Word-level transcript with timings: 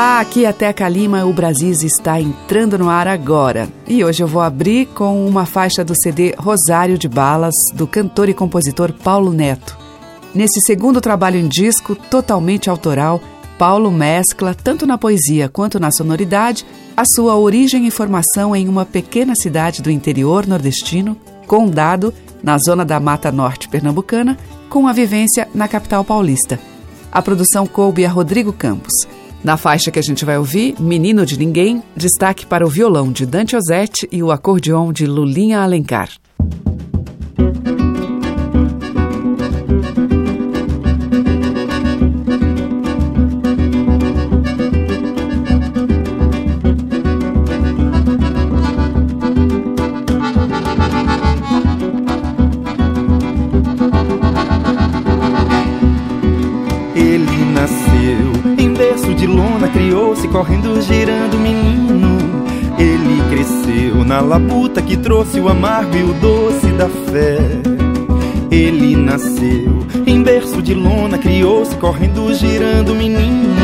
Olá, 0.00 0.20
aqui 0.20 0.46
é 0.46 0.52
Teca 0.54 0.88
Lima, 0.88 1.26
o 1.26 1.32
Brasis 1.34 1.82
está 1.82 2.18
entrando 2.18 2.78
no 2.78 2.88
ar 2.88 3.06
agora. 3.06 3.68
E 3.86 4.02
hoje 4.02 4.22
eu 4.22 4.26
vou 4.26 4.40
abrir 4.40 4.86
com 4.86 5.26
uma 5.26 5.44
faixa 5.44 5.84
do 5.84 5.94
CD 5.94 6.34
Rosário 6.38 6.96
de 6.96 7.06
Balas, 7.06 7.52
do 7.74 7.86
cantor 7.86 8.30
e 8.30 8.32
compositor 8.32 8.94
Paulo 8.94 9.30
Neto. 9.30 9.76
Nesse 10.34 10.58
segundo 10.62 11.02
trabalho 11.02 11.38
em 11.38 11.46
disco, 11.46 11.94
totalmente 11.94 12.70
autoral, 12.70 13.20
Paulo 13.58 13.90
mescla, 13.90 14.54
tanto 14.54 14.86
na 14.86 14.96
poesia 14.96 15.50
quanto 15.50 15.78
na 15.78 15.90
sonoridade, 15.90 16.64
a 16.96 17.02
sua 17.04 17.36
origem 17.36 17.86
e 17.86 17.90
formação 17.90 18.56
em 18.56 18.70
uma 18.70 18.86
pequena 18.86 19.34
cidade 19.36 19.82
do 19.82 19.90
interior 19.90 20.46
nordestino, 20.46 21.14
Condado, 21.46 22.14
na 22.42 22.56
zona 22.56 22.86
da 22.86 22.98
Mata 22.98 23.30
Norte 23.30 23.68
pernambucana, 23.68 24.38
com 24.70 24.88
a 24.88 24.94
vivência 24.94 25.46
na 25.54 25.68
capital 25.68 26.02
paulista. 26.02 26.58
A 27.12 27.20
produção 27.20 27.66
coube 27.66 28.06
a 28.06 28.08
Rodrigo 28.08 28.50
Campos. 28.50 29.19
Na 29.42 29.56
faixa 29.56 29.90
que 29.90 29.98
a 29.98 30.02
gente 30.02 30.22
vai 30.22 30.36
ouvir, 30.36 30.74
Menino 30.78 31.24
de 31.24 31.38
Ninguém, 31.38 31.82
destaque 31.96 32.44
para 32.44 32.66
o 32.66 32.68
violão 32.68 33.10
de 33.10 33.24
Dante 33.24 33.56
Ozzetti 33.56 34.06
e 34.12 34.22
o 34.22 34.30
acordeon 34.30 34.92
de 34.92 35.06
Lulinha 35.06 35.60
Alencar. 35.60 36.10
Correndo, 60.40 60.80
girando 60.80 61.38
menino. 61.38 62.16
Ele 62.78 63.22
cresceu 63.28 64.02
na 64.06 64.22
labuta 64.22 64.80
que 64.80 64.96
trouxe 64.96 65.38
o 65.38 65.50
amargo 65.50 65.94
e 65.94 66.02
o 66.02 66.14
doce 66.14 66.66
da 66.68 66.88
fé. 66.88 67.38
Ele 68.50 68.96
nasceu 68.96 69.86
em 70.06 70.22
berço 70.22 70.62
de 70.62 70.72
lona, 70.72 71.18
criou-se 71.18 71.76
correndo, 71.76 72.32
girando 72.32 72.94
menino. 72.94 73.54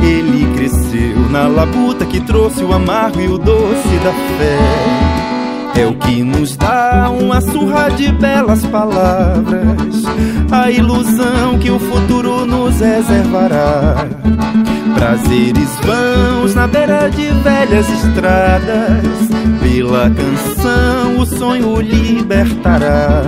Ele 0.00 0.50
cresceu 0.56 1.28
na 1.30 1.46
labuta 1.46 2.06
que 2.06 2.20
trouxe 2.20 2.64
o 2.64 2.72
amargo 2.72 3.20
e 3.20 3.28
o 3.28 3.36
doce 3.36 3.96
da 4.02 4.12
fé. 4.38 5.27
É 5.74 5.86
o 5.86 5.94
que 5.94 6.22
nos 6.22 6.56
dá 6.56 7.10
uma 7.10 7.40
surra 7.40 7.88
de 7.90 8.10
belas 8.12 8.64
palavras, 8.66 10.04
a 10.50 10.70
ilusão 10.70 11.58
que 11.58 11.70
o 11.70 11.78
futuro 11.78 12.44
nos 12.44 12.80
reservará. 12.80 14.06
Prazeres 14.94 15.70
vãos 15.84 16.54
na 16.54 16.66
beira 16.66 17.08
de 17.08 17.28
velhas 17.42 17.88
estradas, 17.88 19.28
pela 19.62 20.10
canção 20.10 21.18
o 21.20 21.26
sonho 21.26 21.80
libertará. 21.80 23.22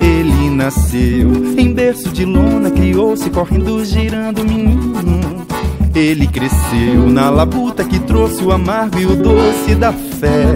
Ele 0.00 0.50
nasceu 0.50 1.58
em 1.58 1.72
berço 1.72 2.08
de 2.10 2.24
lona, 2.24 2.70
criou-se 2.70 3.28
correndo, 3.30 3.84
girando 3.84 4.44
menino. 4.44 5.46
Ele 5.94 6.26
cresceu 6.26 7.10
na 7.10 7.28
labuta 7.30 7.84
que 7.84 7.98
trouxe 7.98 8.42
o 8.42 8.52
amargo 8.52 8.98
e 8.98 9.06
o 9.06 9.16
doce 9.16 9.74
da 9.74 9.92
fé. 9.92 10.54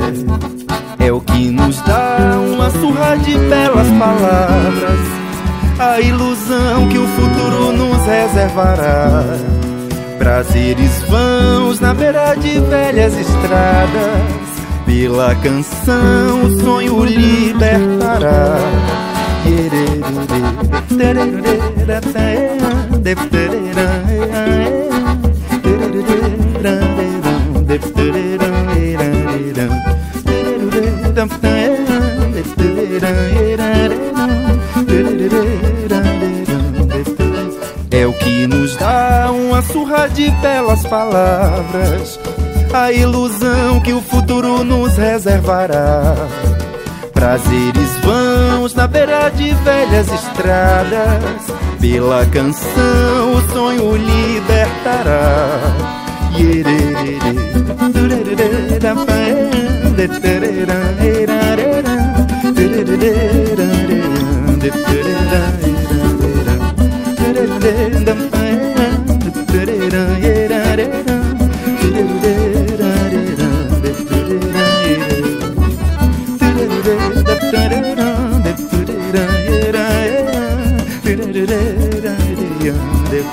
É 0.99 1.13
o 1.13 1.21
que 1.21 1.51
nos 1.51 1.77
dá 1.83 2.39
uma 2.55 2.71
surra 2.71 3.17
de 3.17 3.37
belas 3.37 3.89
palavras, 3.99 5.01
a 5.79 6.01
ilusão 6.01 6.89
que 6.89 6.99
o 6.99 7.07
futuro 7.07 7.73
nos 7.73 8.07
reservará. 8.07 9.66
Prazeres 10.19 11.03
vãos 11.09 11.81
na 11.81 11.95
beira 11.95 12.35
de 12.35 12.59
velhas 12.61 13.17
estradas. 13.17 14.47
Pela 14.87 15.35
canção 15.37 16.45
o 16.45 16.61
sonho 16.61 17.05
libertará. 17.05 18.57
surra 39.73 40.09
de 40.09 40.31
belas 40.31 40.83
palavras 40.87 42.19
a 42.73 42.93
ilusão 42.93 43.81
que 43.81 43.93
o 43.93 44.03
futuro 44.03 44.63
nos 44.63 44.97
reservará. 44.97 46.15
Prazeres 47.13 47.97
vãos 48.03 48.75
na 48.75 48.87
beira 48.87 49.31
de 49.31 49.55
velhas 49.55 50.13
estradas, 50.13 51.47
pela 51.81 52.27
canção 52.27 53.35
o 53.35 53.53
sonho 53.53 53.97
libertará. 53.97 55.47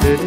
da 0.02 0.24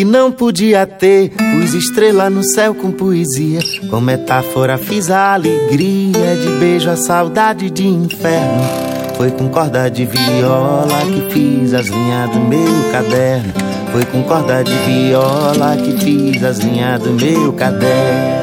que 0.00 0.04
não 0.04 0.32
podia 0.32 0.86
ter. 0.86 1.28
Pus 1.28 1.74
estrela 1.74 2.30
no 2.30 2.42
céu 2.42 2.74
com 2.74 2.90
poesia. 2.90 3.60
Com 3.90 4.00
metáfora 4.00 4.78
fiz 4.78 5.10
a 5.10 5.34
alegria 5.34 6.36
de 6.40 6.48
beijo, 6.58 6.88
a 6.88 6.96
saudade 6.96 7.68
de 7.68 7.86
inferno. 7.86 8.62
Foi 9.18 9.30
com 9.30 9.50
corda 9.50 9.90
de 9.90 10.06
viola 10.06 11.02
que 11.04 11.30
fiz 11.30 11.74
as 11.74 11.88
linhas 11.88 12.30
do 12.30 12.40
meu 12.40 12.90
caderno. 12.90 13.52
Foi 13.92 14.04
com 14.06 14.22
corda 14.22 14.64
de 14.64 14.72
viola 14.72 15.76
que 15.76 15.92
fiz 16.02 16.42
as 16.44 16.58
linhas 16.60 17.02
do 17.02 17.10
meu 17.12 17.52
caderno. 17.52 18.40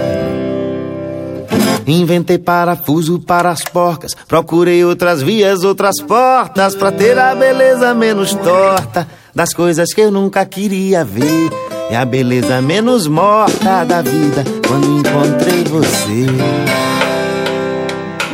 Inventei 1.88 2.38
parafuso 2.38 3.18
para 3.18 3.50
as 3.50 3.64
porcas. 3.64 4.16
Procurei 4.28 4.86
outras 4.86 5.24
vias, 5.24 5.64
outras 5.64 6.00
portas. 6.02 6.76
Pra 6.76 6.92
ter 6.92 7.18
a 7.18 7.34
beleza 7.34 7.96
menos 7.96 8.36
torta 8.36 9.08
das 9.38 9.54
coisas 9.54 9.94
que 9.94 10.02
eu 10.02 10.10
nunca 10.10 10.44
queria 10.48 11.06
ver. 11.06 11.52
É 11.92 11.96
a 11.96 12.04
beleza 12.04 12.60
menos 12.60 13.06
morta 13.06 13.84
da 13.84 14.02
vida 14.02 14.44
quando 14.68 14.98
encontrei 14.98 15.64
você. 15.64 16.26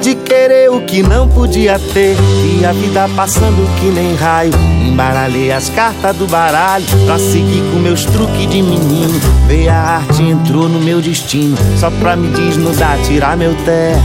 De 0.01 0.15
querer 0.15 0.71
o 0.71 0.79
que 0.85 1.03
não 1.03 1.27
podia 1.27 1.77
ter, 1.93 2.15
e 2.57 2.65
a 2.65 2.71
vida 2.71 3.09
passando 3.17 3.67
que 3.81 3.87
nem 3.87 4.15
raio. 4.15 4.53
Embaralhei 4.87 5.51
as 5.51 5.67
cartas 5.69 6.15
do 6.15 6.25
baralho 6.25 6.85
pra 7.05 7.19
seguir 7.19 7.61
com 7.73 7.79
meus 7.79 8.05
truques 8.05 8.49
de 8.49 8.61
menino. 8.61 9.19
Veio 9.45 9.71
a 9.71 9.73
arte, 9.73 10.23
entrou 10.23 10.69
no 10.69 10.79
meu 10.79 11.01
destino, 11.01 11.57
só 11.77 11.91
pra 11.91 12.15
me 12.15 12.29
desnudar, 12.29 12.97
tirar 13.03 13.35
meu 13.35 13.53
terno. 13.65 14.01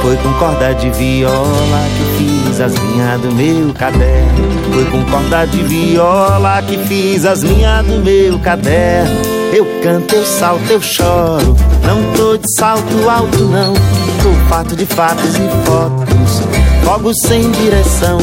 Foi 0.00 0.16
com 0.18 0.32
corda 0.34 0.74
de 0.74 0.90
viola 0.90 1.80
que 1.96 2.18
fiz 2.18 2.39
as 2.62 2.74
linhas 2.74 3.20
do 3.20 3.34
meu 3.34 3.74
caderno. 3.74 4.72
Foi 4.72 4.84
com 4.86 5.04
corda 5.10 5.46
de 5.46 5.62
viola 5.64 6.62
que 6.62 6.76
fiz 6.86 7.24
as 7.24 7.40
linhas 7.40 7.84
do 7.86 8.04
meu 8.04 8.38
caderno. 8.38 9.20
Eu 9.52 9.66
canto, 9.82 10.14
eu 10.14 10.24
salto, 10.24 10.70
eu 10.70 10.80
choro. 10.80 11.56
Não 11.84 12.12
tô 12.16 12.36
de 12.36 12.54
salto 12.56 13.08
alto, 13.08 13.44
não. 13.44 13.74
Tô 13.74 14.48
fato 14.48 14.76
de 14.76 14.86
fatos 14.86 15.34
e 15.36 15.66
fotos. 15.66 16.42
Fogo 16.84 17.12
sem 17.26 17.50
direção 17.50 18.18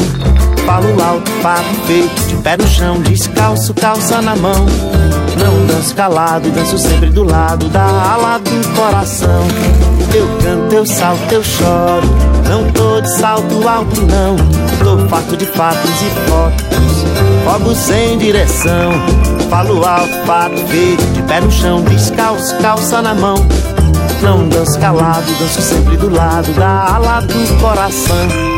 falo 0.68 1.02
alto, 1.02 1.30
papo 1.42 1.74
feito, 1.86 2.28
de 2.28 2.36
pé 2.42 2.54
no 2.58 2.68
chão, 2.68 3.00
descalço, 3.00 3.72
calça 3.72 4.20
na 4.20 4.36
mão. 4.36 4.66
Não 5.42 5.66
danço 5.66 5.94
calado, 5.94 6.50
danço 6.50 6.76
sempre 6.76 7.08
do 7.08 7.24
lado 7.24 7.70
da 7.70 7.82
ala 7.84 8.38
do 8.38 8.76
coração. 8.76 9.46
Eu 10.14 10.28
canto, 10.42 10.74
eu 10.74 10.84
salto, 10.84 11.32
eu 11.32 11.42
choro. 11.42 12.27
Não 12.48 12.70
tô 12.72 13.00
de 13.00 13.10
salto 13.18 13.68
alto, 13.68 14.00
não. 14.02 14.36
Tô 14.82 15.08
farto 15.08 15.36
de 15.36 15.44
fatos 15.46 15.90
e 16.02 16.30
fotos. 16.30 17.04
Fogo 17.44 17.74
sem 17.74 18.18
direção. 18.18 18.92
Falo 19.50 19.84
alto, 19.84 20.26
papo 20.26 20.56
feito, 20.68 21.04
de 21.12 21.22
pé 21.22 21.40
no 21.40 21.50
chão, 21.50 21.82
descalço, 21.82 22.56
calça 22.58 23.02
na 23.02 23.14
mão. 23.14 23.36
Não 24.22 24.48
danço 24.48 24.78
calado, 24.80 25.26
danço 25.38 25.62
sempre 25.62 25.96
do 25.96 26.12
lado 26.14 26.52
da 26.54 26.94
ala 26.94 27.20
do 27.20 27.60
coração. 27.60 28.57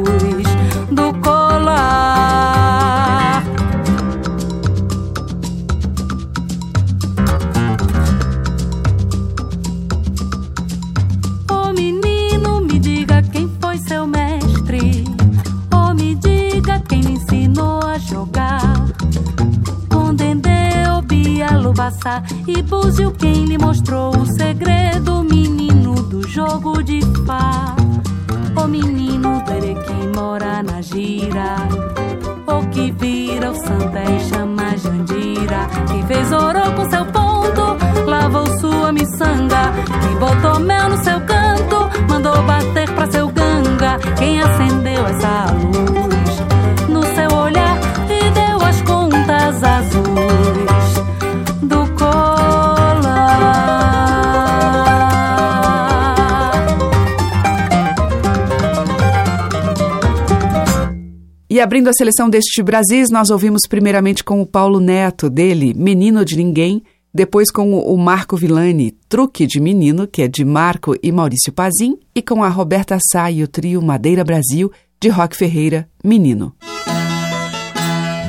E 22.53 22.61
Búzio 22.63 23.11
quem 23.11 23.45
lhe 23.45 23.57
mostrou 23.57 24.13
o 24.13 24.25
segredo, 24.25 25.23
menino 25.23 25.95
do 26.03 26.27
jogo 26.27 26.83
de 26.83 26.99
pá. 27.25 27.73
O 28.61 28.67
menino 28.67 29.41
dele 29.45 29.73
que 29.75 30.07
mora 30.13 30.61
na 30.61 30.81
gira, 30.81 31.55
o 32.45 32.67
que 32.67 32.91
vira 32.91 33.51
o 33.51 33.55
santa 33.55 34.03
e 34.03 34.19
chama 34.29 34.75
Jandira, 34.77 35.65
que 35.87 36.05
fez 36.07 36.31
orou 36.33 36.73
com 36.73 36.89
seu 36.89 37.05
ponto, 37.05 37.77
lavou 38.05 38.45
sua 38.59 38.91
miçanga, 38.91 39.71
que 40.01 40.15
botou 40.19 40.59
mel 40.59 40.89
no 40.89 41.03
seu 41.05 41.21
canto, 41.21 41.89
mandou 42.09 42.43
bater 42.43 42.89
pra 42.93 43.09
seu 43.09 43.29
ganga, 43.29 43.97
quem 44.17 44.41
acendeu 44.41 45.05
essa 45.07 45.45
luz. 45.53 46.30
Abrindo 61.61 61.89
a 61.89 61.93
seleção 61.93 62.29
deste 62.29 62.63
Brasis, 62.63 63.09
nós 63.09 63.29
ouvimos 63.29 63.61
primeiramente 63.69 64.23
com 64.23 64.41
o 64.41 64.45
Paulo 64.45 64.79
Neto, 64.79 65.29
dele, 65.29 65.73
Menino 65.75 66.25
de 66.25 66.35
Ninguém, 66.35 66.83
depois 67.13 67.51
com 67.51 67.77
o 67.77 67.97
Marco 67.97 68.35
Villani, 68.35 68.91
Truque 69.07 69.45
de 69.45 69.59
Menino, 69.59 70.07
que 70.07 70.23
é 70.23 70.27
de 70.27 70.43
Marco 70.43 70.95
e 71.03 71.11
Maurício 71.11 71.51
Pazin, 71.51 71.97
e 72.15 72.21
com 72.21 72.43
a 72.43 72.49
Roberta 72.49 72.97
Sá 73.11 73.29
e 73.29 73.43
o 73.43 73.47
trio 73.47 73.81
Madeira 73.81 74.23
Brasil, 74.23 74.71
de 74.99 75.09
Rock 75.09 75.35
Ferreira, 75.35 75.87
Menino. 76.03 76.55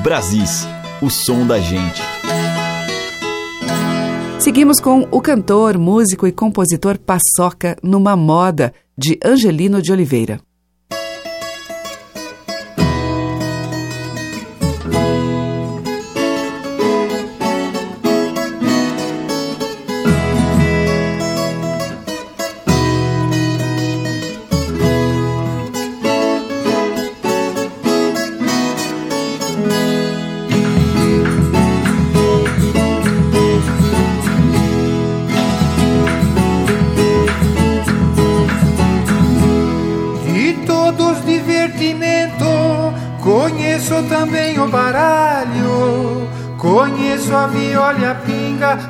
Brasis, 0.03 0.67
o 1.01 1.09
som 1.09 1.47
da 1.47 1.59
gente. 1.59 2.03
Seguimos 4.39 4.81
com 4.81 5.07
o 5.12 5.21
cantor, 5.21 5.79
músico 5.79 6.27
e 6.27 6.33
compositor 6.33 6.99
Paçoca 6.99 7.77
numa 7.83 8.17
moda, 8.17 8.75
de 8.99 9.19
Angelino 9.25 9.81
de 9.81 9.93
Oliveira. 9.93 10.41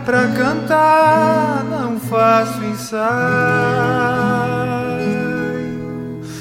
Pra 0.04 0.28
cantar, 0.28 1.64
não 1.70 1.98
faço 1.98 2.62
ensaio. 2.64 3.02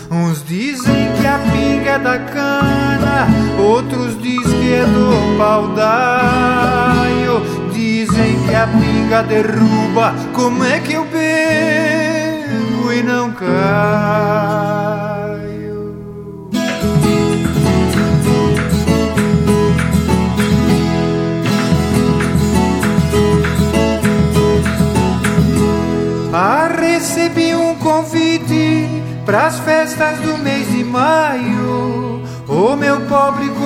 Uns 0.09 0.43
dizem 0.43 1.11
que 1.19 1.27
a 1.27 1.39
pinga 1.39 1.91
é 1.91 1.99
da 1.99 2.19
cana, 2.19 3.27
outros 3.59 4.21
dizem 4.21 4.61
que 4.61 4.73
é 4.73 4.85
do 4.85 5.37
baldaio. 5.37 7.41
Dizem 7.71 8.47
que 8.47 8.55
a 8.55 8.67
pinga 8.67 9.23
derruba, 9.23 10.13
como 10.33 10.63
é 10.63 10.79
que 10.79 10.93
eu 10.93 11.00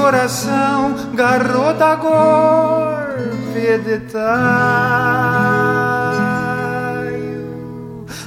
coração 0.06 0.94
garota 1.16 1.96
golpe 1.96 3.80
de. 3.84 4.02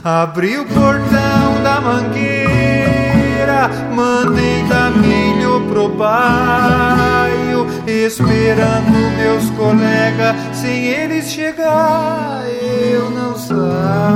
Abri 0.03 0.59
o 0.59 0.65
portão 0.65 1.63
da 1.63 1.81
mangueira, 1.81 3.71
mandei 3.95 4.65
dar 4.69 4.91
milho 4.91 5.69
pro 5.69 5.89
baio, 5.89 7.65
esperando 7.87 9.17
meus 9.17 9.49
colegas, 9.51 10.35
sem 10.57 10.85
eles 10.85 11.31
chegar 11.31 12.43
eu 12.91 13.09
não 13.11 13.37
saio. 13.37 14.08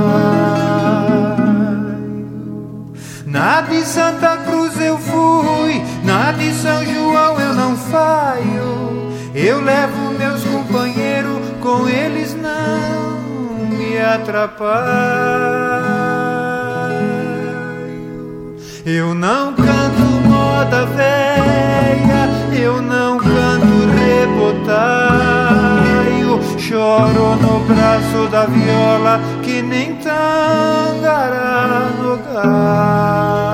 Atrapalho. 14.33 14.73
Eu 18.85 19.13
não 19.13 19.53
canto 19.53 20.01
moda 20.27 20.85
velha, 20.87 22.27
eu 22.59 22.81
não 22.81 23.17
canto 23.17 23.85
rebotaio, 24.57 24.99
choro 26.59 27.35
no 27.35 27.59
braço 27.61 28.27
da 28.29 28.45
viola 28.45 29.21
que 29.43 29.61
nem 29.61 29.95
tangará 29.97 31.89
no 32.01 32.17
galho. 32.17 33.52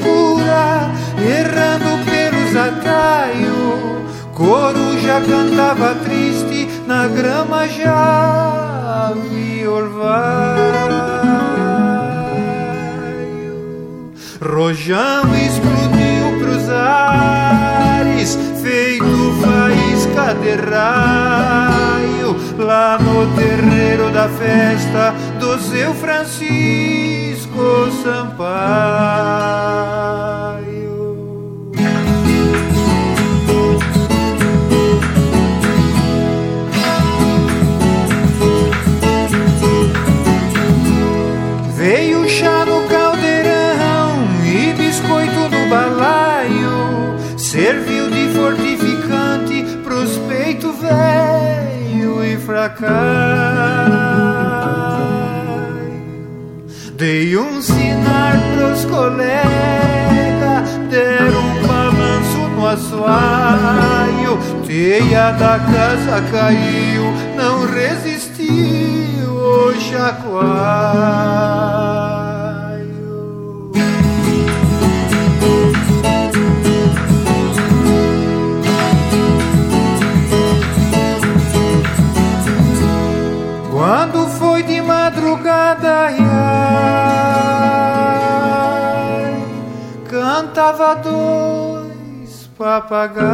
Escura, 0.00 0.90
errando 1.18 2.04
pelos 2.04 2.56
ataios. 2.56 4.00
Coruja 4.34 5.20
cantava 5.20 5.94
triste 5.96 6.68
na 6.86 7.06
grama 7.06 7.68
já 7.68 9.12
orvalho. 9.68 10.40
Rojão 14.42 15.24
explodiu 15.36 16.38
pros 16.40 16.68
ares, 16.70 18.38
feito 18.62 19.04
faísca 19.42 20.34
de 20.40 20.54
raio, 20.70 22.36
lá 22.58 22.98
no 22.98 23.26
terreiro 23.36 24.10
da 24.10 24.28
festa 24.28 25.14
do 25.38 25.58
seu 25.58 25.92
Francisco 25.94 26.99
Sampaio. 28.02 28.50
Veio 41.76 42.28
chá 42.28 42.64
no 42.64 42.88
caldeirão 42.88 44.18
e 44.44 44.72
biscoito 44.74 45.48
no 45.48 45.68
balaio. 45.68 47.18
Serviu 47.36 48.10
de 48.10 48.28
fortificante 48.28 49.64
pros 49.82 50.16
peitos 50.28 50.76
velho 50.78 52.24
e 52.24 52.36
fracaio. 52.36 54.09
Dei 57.00 57.34
um 57.34 57.62
sinar 57.62 58.38
pros 58.54 58.84
colegas, 58.84 59.30
deram 60.90 61.40
um 61.40 61.66
balanço 61.66 62.36
no 62.54 62.66
assoalho. 62.66 64.38
Teia 64.66 65.30
da 65.30 65.58
casa 65.60 66.20
caiu, 66.30 67.04
não 67.38 67.66
resistiu 67.66 69.32
o 69.32 69.74
chacoalho. 69.80 71.00
Quando 83.72 84.28
foi 84.38 84.62
de 84.64 84.82
madrugada, 84.82 86.10
dois 92.60 92.68
papagaios. 92.82 93.30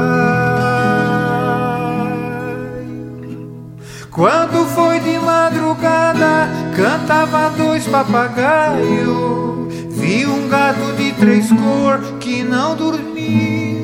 Quando 4.11 4.65
foi 4.69 5.01
de 5.01 5.19
madrugada, 5.19 6.49
cantava 6.75 7.51
dois 7.51 7.87
papagaios. 7.89 9.75
Vi 9.91 10.25
um 10.27 10.49
gato 10.49 10.93
de 10.97 11.13
três 11.13 11.49
cor 11.49 11.99
que 12.21 12.45
não 12.45 12.77
dormiu 12.77 13.83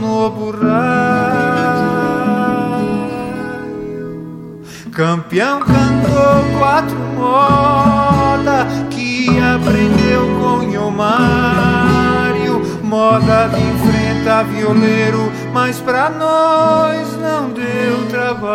no 0.00 0.30
burraio. 0.30 0.74
Campeão 4.92 5.58
cantou 5.58 6.58
quatro 6.58 6.96
modas 7.16 8.66
que 8.90 9.26
aprendeu 9.40 10.22
com 10.38 10.90
Mário. 10.92 11.83
Moda 12.94 13.48
de 13.48 13.60
enfrenta 13.60 14.44
violeiro, 14.44 15.32
mas 15.52 15.80
pra 15.80 16.08
nós 16.10 17.16
não 17.16 17.50
deu 17.50 18.06
trabalho. 18.08 18.54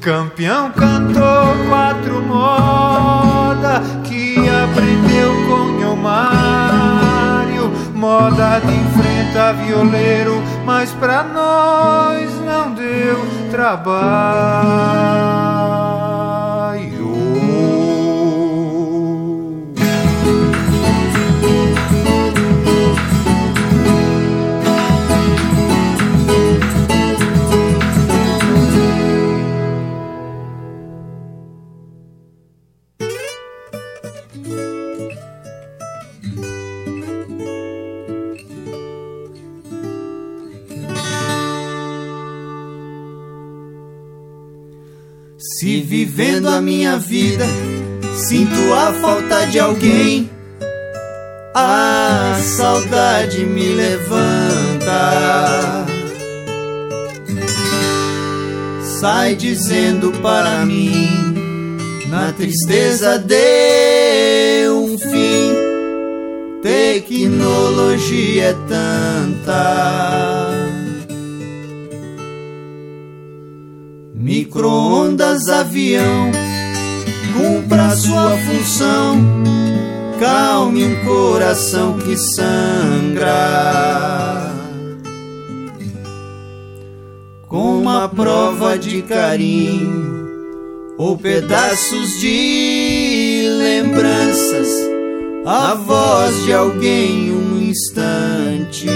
Campeão 0.00 0.72
cantou 0.72 1.54
quatro 1.68 2.20
moda 2.22 3.80
que 4.02 4.38
aprendeu 4.48 5.30
com 5.46 5.70
Mário, 5.94 7.70
moda 7.94 8.60
de 8.60 8.72
enfrenta 8.72 9.52
violeiro, 9.52 10.42
mas 10.64 10.90
pra 10.92 11.22
nós 11.22 12.28
não 12.44 12.72
deu 12.72 13.24
trabalho. 13.52 14.80
Se 45.60 45.82
vivendo 45.82 46.48
a 46.48 46.58
minha 46.58 46.96
vida 46.96 47.44
sinto 48.16 48.72
a 48.72 48.94
falta 48.94 49.44
de 49.44 49.60
alguém, 49.60 50.30
a 51.54 52.40
saudade 52.42 53.44
me 53.44 53.74
levanta. 53.74 54.96
Sai 59.00 59.34
dizendo 59.34 60.10
para 60.22 60.64
mim, 60.64 61.76
na 62.08 62.32
tristeza 62.32 63.18
deu 63.18 64.82
um 64.82 64.96
fim. 64.96 65.52
Tecnologia 66.62 68.44
é 68.44 68.54
tanta 68.66 70.09
Microondas, 74.50 75.48
avião, 75.48 76.32
cumpra 77.32 77.94
sua 77.94 78.36
função. 78.36 79.16
Calme 80.18 80.86
um 80.86 81.04
coração 81.04 81.96
que 81.98 82.16
sangra. 82.16 83.30
Com 87.46 87.78
uma 87.78 88.08
prova 88.08 88.76
de 88.76 89.02
carinho 89.02 90.26
ou 90.98 91.16
pedaços 91.16 92.18
de 92.18 93.44
lembranças, 93.56 94.68
a 95.46 95.74
voz 95.74 96.42
de 96.44 96.52
alguém 96.52 97.30
um 97.30 97.56
instante. 97.56 98.88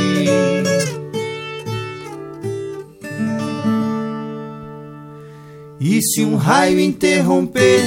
E 5.86 6.00
se 6.00 6.22
um 6.22 6.34
raio 6.36 6.80
interromper, 6.80 7.82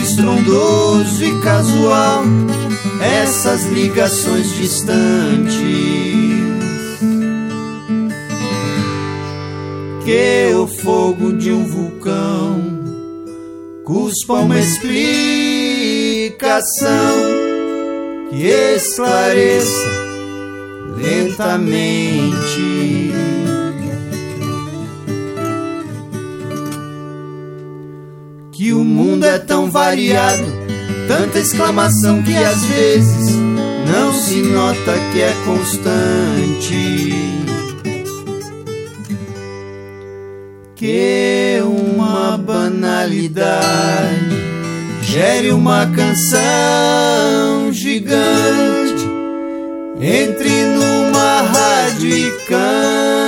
estrondoso 0.00 1.24
e 1.24 1.40
casual, 1.40 2.22
essas 3.20 3.64
ligações 3.64 4.54
distantes, 4.54 5.52
que 10.04 10.54
o 10.54 10.68
fogo 10.68 11.32
de 11.32 11.50
um 11.50 11.64
vulcão 11.64 12.62
cuspa 13.84 14.34
uma 14.34 14.60
explicação 14.60 15.10
que 18.30 18.44
esclareça 18.46 19.90
lentamente 20.96 22.81
que 28.62 28.72
o 28.72 28.84
mundo 28.84 29.24
é 29.24 29.40
tão 29.40 29.68
variado, 29.68 30.44
tanta 31.08 31.40
exclamação 31.40 32.22
que 32.22 32.32
às 32.32 32.64
vezes 32.64 33.34
não 33.92 34.14
se 34.14 34.36
nota 34.36 34.94
que 35.12 35.20
é 35.20 35.34
constante. 35.44 37.12
Que 40.76 41.60
uma 41.64 42.38
banalidade 42.38 43.66
gere 45.02 45.50
uma 45.50 45.84
canção 45.86 47.72
gigante, 47.72 49.08
entre 50.00 50.66
numa 50.66 51.42
rádio 51.42 52.16
e 52.16 52.30
cante. 52.46 53.21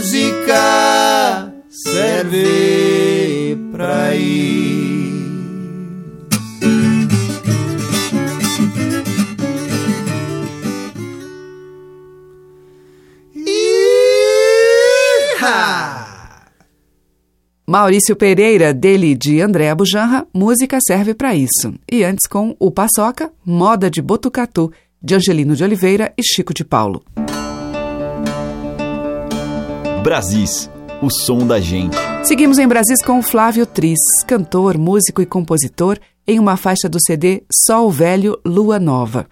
Música 0.00 1.52
serve 1.68 3.54
pra 3.70 4.16
ir. 4.16 5.20
Maurício 17.66 18.16
Pereira, 18.16 18.72
dele 18.72 19.14
de 19.14 19.42
André 19.42 19.74
Bujanra, 19.74 20.26
música 20.32 20.78
serve 20.80 21.12
para 21.12 21.34
isso. 21.34 21.74
E 21.92 22.02
antes 22.04 22.26
com 22.26 22.56
o 22.58 22.70
Paçoca, 22.70 23.30
moda 23.44 23.90
de 23.90 24.00
Botucatu, 24.00 24.72
de 25.02 25.14
Angelino 25.14 25.54
de 25.54 25.62
Oliveira 25.62 26.10
e 26.16 26.22
Chico 26.22 26.54
de 26.54 26.64
Paulo. 26.64 27.04
Brasis, 30.02 30.70
o 31.02 31.10
som 31.10 31.46
da 31.46 31.60
gente. 31.60 31.94
Seguimos 32.24 32.58
em 32.58 32.66
Brasis 32.66 33.02
com 33.04 33.22
Flávio 33.22 33.66
Tris, 33.66 33.98
cantor, 34.26 34.78
músico 34.78 35.20
e 35.20 35.26
compositor, 35.26 35.98
em 36.26 36.38
uma 36.38 36.56
faixa 36.56 36.88
do 36.88 36.98
CD 36.98 37.42
Sol 37.52 37.90
Velho, 37.90 38.40
Lua 38.42 38.78
Nova. 38.78 39.26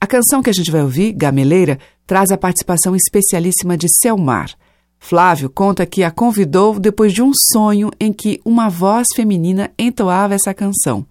A 0.00 0.06
canção 0.06 0.42
que 0.42 0.48
a 0.48 0.52
gente 0.52 0.70
vai 0.70 0.80
ouvir, 0.80 1.12
Gameleira, 1.12 1.78
traz 2.06 2.30
a 2.30 2.38
participação 2.38 2.96
especialíssima 2.96 3.76
de 3.76 3.86
Selmar. 4.00 4.50
Flávio 4.98 5.50
conta 5.50 5.84
que 5.84 6.02
a 6.02 6.10
convidou 6.10 6.80
depois 6.80 7.12
de 7.12 7.20
um 7.20 7.32
sonho 7.52 7.90
em 8.00 8.10
que 8.10 8.40
uma 8.46 8.70
voz 8.70 9.06
feminina 9.14 9.70
entoava 9.78 10.34
essa 10.34 10.54
canção. 10.54 11.04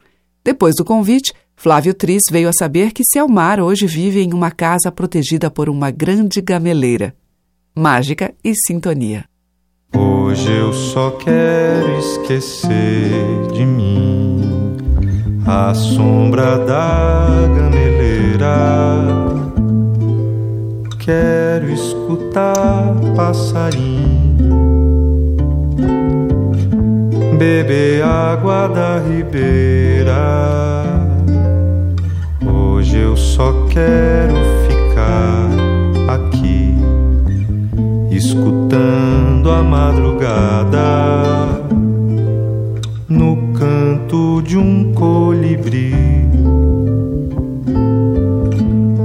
Depois 0.43 0.73
do 0.75 0.83
convite, 0.83 1.31
Flávio 1.55 1.93
Tris 1.93 2.23
veio 2.31 2.49
a 2.49 2.53
saber 2.57 2.91
que 2.91 3.03
Selmar 3.05 3.59
hoje 3.59 3.85
vive 3.85 4.23
em 4.23 4.33
uma 4.33 4.49
casa 4.49 4.91
protegida 4.91 5.51
por 5.51 5.69
uma 5.69 5.91
grande 5.91 6.41
gameleira 6.41 7.13
mágica 7.75 8.33
e 8.43 8.53
sintonia. 8.55 9.25
Hoje 9.95 10.51
eu 10.51 10.73
só 10.73 11.11
quero 11.11 11.97
esquecer 11.99 13.51
de 13.53 13.65
mim 13.65 14.77
a 15.45 15.73
sombra 15.73 16.57
da 16.59 17.27
gameleira. 17.55 19.03
Quero 20.99 21.69
escutar 21.69 22.95
passarinho, 23.15 24.47
beber 27.37 28.03
água 28.03 28.67
da 28.67 28.99
ribeira. 28.99 30.13
Hoje 32.45 32.97
eu 32.97 33.17
só 33.17 33.67
quero 33.67 34.35
ficar 34.67 35.49
aqui 36.15 36.62
escutando 38.15 39.51
a 39.51 39.63
madrugada 39.63 41.63
no 43.09 43.53
canto 43.53 44.41
de 44.41 44.57
um 44.57 44.93
colibri. 44.93 45.93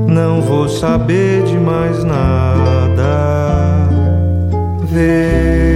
Não 0.06 0.42
vou 0.42 0.68
saber 0.68 1.42
de 1.44 1.56
mais 1.56 2.04
nada. 2.04 3.88
Ver 4.90 5.67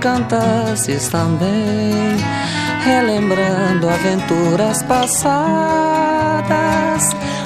cantasses 0.00 1.08
também, 1.08 2.16
relembrando 2.84 3.88
aventuras 3.88 4.82
passadas 4.82 6.50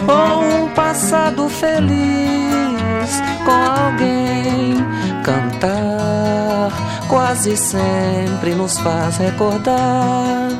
ou 0.06 0.64
um 0.64 0.68
passado 0.70 1.48
feliz 1.48 3.22
com 3.44 3.50
alguém. 3.50 4.74
Cantar 5.24 6.70
quase 7.08 7.56
sempre 7.56 8.54
nos 8.54 8.78
faz 8.78 9.16
recordar, 9.16 10.50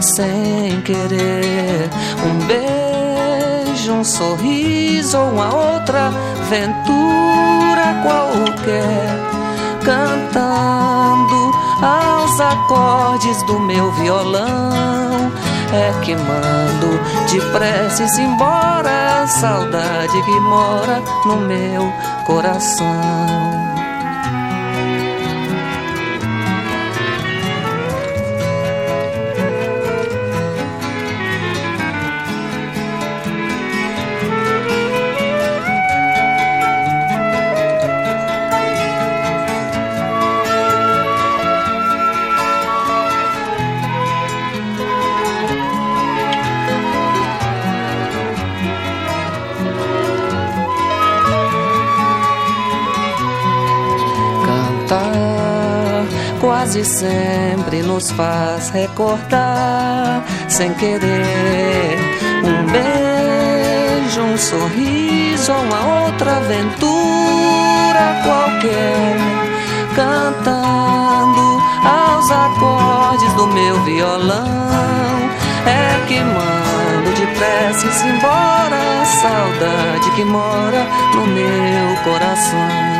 sem 0.00 0.80
querer, 0.82 1.90
um 2.24 2.38
beijo, 2.46 3.92
um 3.92 4.04
sorriso 4.04 5.18
ou 5.18 5.30
uma 5.30 5.52
outra 5.54 6.12
aventura 6.38 8.02
qualquer. 8.02 9.39
Cantando 9.90 11.50
aos 11.82 12.40
acordes 12.40 13.42
do 13.42 13.58
meu 13.58 13.90
violão 13.94 15.32
é 15.72 15.92
que 16.04 16.14
mando 16.14 17.26
de 17.26 17.40
preces 17.50 18.16
embora 18.16 19.24
a 19.24 19.26
saudade 19.26 20.22
que 20.22 20.40
mora 20.42 21.02
no 21.26 21.38
meu 21.38 21.92
coração. 22.24 23.59
Quase 56.80 56.84
sempre 56.84 57.82
nos 57.82 58.10
faz 58.10 58.70
recordar, 58.70 60.24
sem 60.48 60.72
querer, 60.74 61.98
um 62.44 62.66
beijo, 62.70 64.22
um 64.22 64.38
sorriso, 64.38 65.52
uma 65.52 66.04
outra 66.04 66.36
aventura 66.36 68.22
qualquer. 68.24 69.16
Cantando 69.94 71.62
aos 71.84 72.30
acordes 72.30 73.32
do 73.34 73.46
meu 73.48 73.82
violão, 73.82 74.46
é 75.66 76.06
que 76.06 76.20
mando 76.20 77.14
de 77.14 77.26
preces 77.26 78.04
embora 78.04 79.02
a 79.02 79.04
saudade 79.04 80.10
que 80.16 80.24
mora 80.24 80.86
no 81.14 81.26
meu 81.26 81.96
coração. 82.04 82.99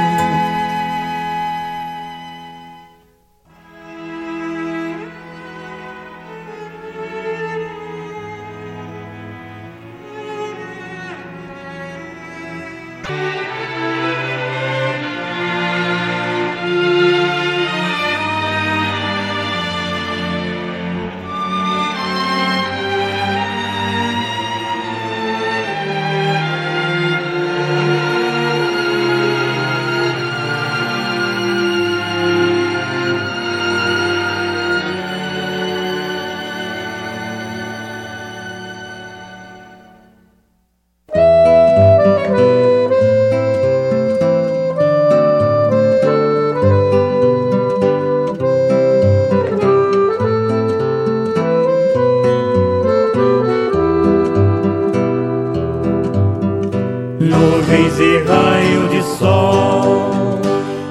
Sol, 59.20 60.40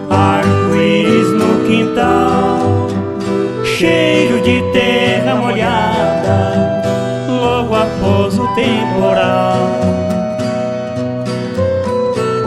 arco-íris 0.08 1.30
no 1.34 1.66
quintal, 1.68 2.88
cheiro 3.64 4.40
de 4.42 4.62
terra 4.72 5.34
molhada, 5.34 6.84
logo 7.28 7.74
após 7.74 8.38
o 8.38 8.48
temporal. 8.54 9.58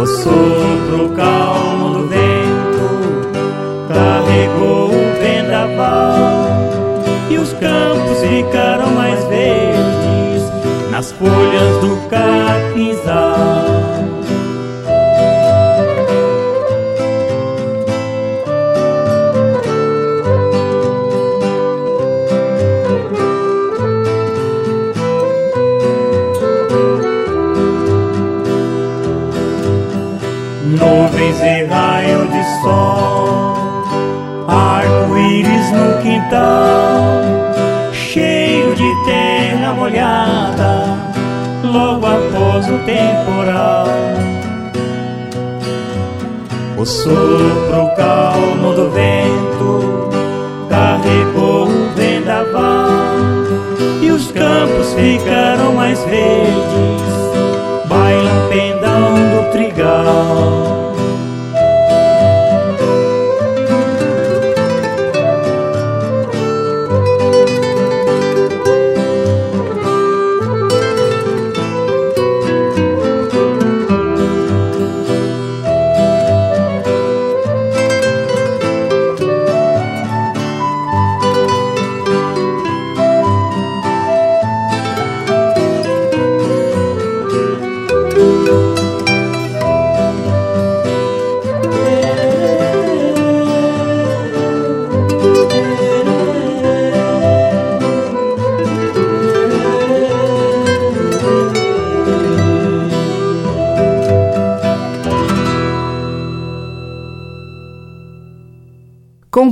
O 0.01 0.07
sopro 0.07 1.09
calmo 1.17 1.95
do 1.95 2.07
vento 2.07 2.89
carregou 3.89 4.89
o 4.89 5.21
vendaval 5.21 6.47
e 7.29 7.39
os 7.39 7.53
campos 7.55 8.21
ficaram 8.21 8.93
mais 8.93 9.25
verdes 9.25 10.45
nas 10.93 11.11
folhas 11.11 11.79
do 11.81 11.97
capinzal. 12.09 13.83
No 36.43 38.05
quintal 38.05 39.75
molhada 39.75 40.99
logo 41.65 42.07
após 42.07 42.69
o 42.69 42.79
temporal. 42.85 43.87
O 46.77 46.85
sopro 46.85 47.91
calmo 47.97 48.75
do 48.75 48.91
vento 48.91 50.11
carregou 50.69 51.67
o 51.67 51.95
vendaval 51.95 52.89
e 54.01 54.11
os 54.11 54.31
campos 54.33 54.95
ficaram 54.95 55.75
mais 55.75 56.03
verdes, 56.05 57.03
bailam 57.89 58.49
pendão 58.49 59.15
do 59.15 59.53
trigal. 59.53 60.82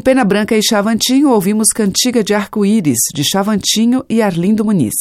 Com 0.00 0.04
Pena 0.04 0.24
Branca 0.24 0.56
e 0.56 0.62
Chavantinho, 0.62 1.28
ouvimos 1.28 1.68
Cantiga 1.74 2.24
de 2.24 2.32
Arco-Íris, 2.32 2.96
de 3.14 3.22
Chavantinho 3.22 4.02
e 4.08 4.22
Arlindo 4.22 4.64
Muniz. 4.64 4.94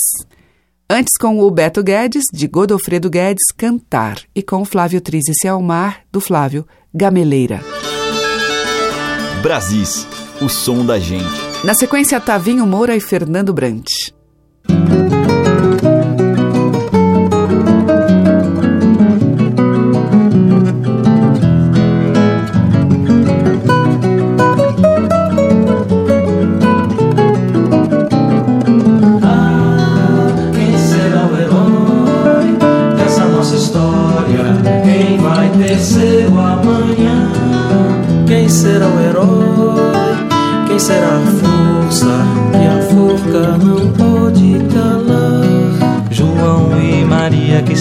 Antes, 0.89 1.17
com 1.17 1.39
o 1.39 1.49
Beto 1.49 1.81
Guedes, 1.81 2.25
de 2.33 2.45
Godofredo 2.49 3.09
Guedes, 3.09 3.45
Cantar. 3.55 4.19
E 4.35 4.43
com 4.43 4.65
Flávio 4.65 4.99
Trízice 4.99 5.47
Almar, 5.47 6.01
do 6.12 6.19
Flávio, 6.19 6.67
Gameleira. 6.93 7.62
Brasis, 9.41 10.05
o 10.41 10.49
som 10.49 10.85
da 10.85 10.99
gente. 10.99 11.23
Na 11.63 11.73
sequência, 11.73 12.19
Tavinho 12.19 12.67
Moura 12.67 12.93
e 12.93 12.99
Fernando 12.99 13.53
Brant. 13.53 13.88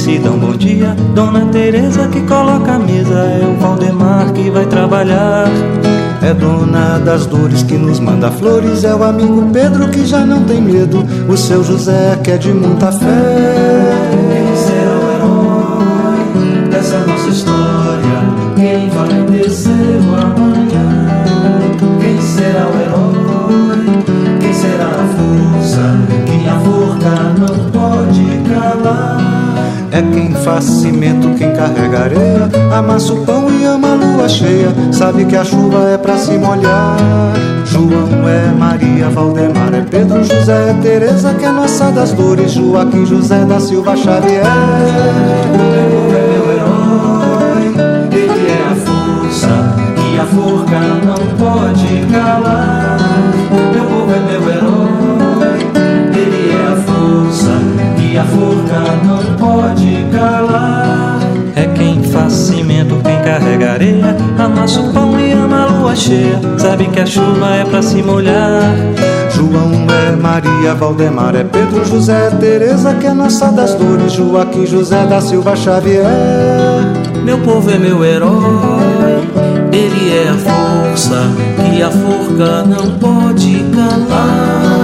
Se 0.08 0.18
dão 0.18 0.38
bom 0.38 0.52
dia. 0.52 0.96
Dona 1.14 1.44
Teresa 1.46 2.08
que 2.08 2.20
coloca 2.22 2.72
a 2.72 2.78
mesa, 2.78 3.18
é 3.18 3.46
o 3.46 3.60
Valdemar 3.60 4.32
que 4.32 4.48
vai 4.50 4.64
trabalhar. 4.66 5.46
É 6.22 6.32
dona 6.32 6.98
das 6.98 7.26
dores 7.26 7.62
que 7.62 7.74
nos 7.74 8.00
manda 8.00 8.30
flores, 8.30 8.84
é 8.84 8.94
o 8.94 9.02
amigo 9.02 9.50
Pedro 9.52 9.88
que 9.88 10.04
já 10.06 10.24
não 10.24 10.44
tem 10.44 10.60
medo, 10.60 11.04
o 11.28 11.36
seu 11.36 11.62
José 11.62 12.18
que 12.22 12.30
é 12.30 12.36
de 12.38 12.52
muita 12.52 12.90
fé. 12.90 14.57
Quem 30.58 30.62
faz 30.62 30.64
cimento, 30.64 31.28
quem 31.36 31.52
carrega 31.52 32.00
areia, 32.00 32.48
amassa 32.76 33.12
o 33.12 33.24
pão 33.24 33.48
e 33.50 33.64
ama 33.64 33.92
a 33.92 33.94
lua 33.94 34.28
cheia. 34.28 34.68
Sabe 34.92 35.24
que 35.24 35.36
a 35.36 35.44
chuva 35.44 35.90
é 35.90 35.98
pra 35.98 36.16
se 36.16 36.36
molhar. 36.36 36.96
João 37.64 38.28
é 38.28 38.52
Maria, 38.58 39.08
Valdemar 39.08 39.72
é 39.74 39.82
Pedro, 39.82 40.24
José 40.24 40.70
é 40.70 40.74
Teresa, 40.82 41.34
que 41.34 41.44
é 41.44 41.50
nossa 41.50 41.90
das 41.92 42.12
dores. 42.12 42.52
Joaquim 42.52 43.06
José 43.06 43.44
da 43.44 43.60
Silva 43.60 43.96
Xavier. 43.96 44.42
Meu 46.10 46.52
herói, 46.52 47.74
ele 48.12 48.48
é 48.50 48.62
a 48.70 48.74
força 48.74 49.76
que 49.94 50.18
a 50.18 50.24
forca 50.24 50.80
não 51.06 51.22
pode 51.36 52.06
calar. 52.12 52.98
Meu 53.72 53.84
povo 53.84 54.12
é 54.12 54.20
meu 54.20 54.42
herói, 54.50 54.57
a 58.18 58.24
forca 58.24 58.80
não 59.04 59.36
pode 59.36 60.06
calar. 60.12 61.18
É 61.54 61.66
quem 61.66 62.02
faz 62.02 62.32
cimento, 62.32 62.96
quem 63.02 63.18
carrega 63.22 63.72
areia, 63.72 64.16
amassa 64.38 64.80
o 64.80 64.92
pão 64.92 65.18
e 65.18 65.32
ama 65.32 65.64
a 65.64 65.66
lua 65.66 65.96
cheia. 65.96 66.40
Sabe 66.58 66.86
que 66.86 67.00
a 67.00 67.06
chuva 67.06 67.54
é 67.54 67.64
pra 67.64 67.82
se 67.82 68.02
molhar. 68.02 68.62
João 69.30 69.72
é 69.90 70.16
Maria, 70.16 70.74
Valdemar 70.74 71.36
é 71.36 71.44
Pedro, 71.44 71.84
José 71.84 72.26
é 72.26 72.30
Teresa, 72.30 72.94
que 72.94 73.06
é 73.06 73.14
nossa 73.14 73.52
das 73.52 73.74
dores. 73.74 74.12
Joaquim 74.12 74.66
José 74.66 75.04
da 75.06 75.20
Silva 75.20 75.54
Xavier. 75.54 76.04
Meu 77.24 77.38
povo 77.38 77.70
é 77.70 77.78
meu 77.78 78.04
herói, 78.04 79.22
ele 79.72 80.12
é 80.16 80.28
a 80.28 80.34
força 80.34 81.22
que 81.70 81.82
a 81.82 81.90
forca 81.90 82.62
não 82.62 82.98
pode 82.98 83.64
calar. 83.74 84.77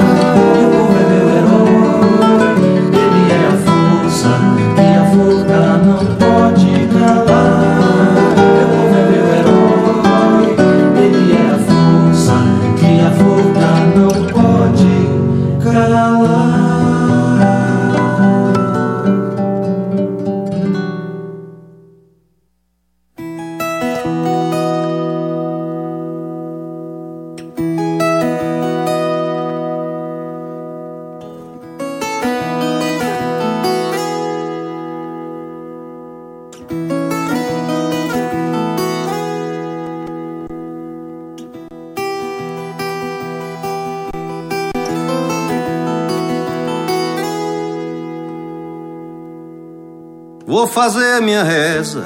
Vou 50.55 50.69
fazer 50.69 51.21
minha 51.21 51.43
reza 51.43 52.05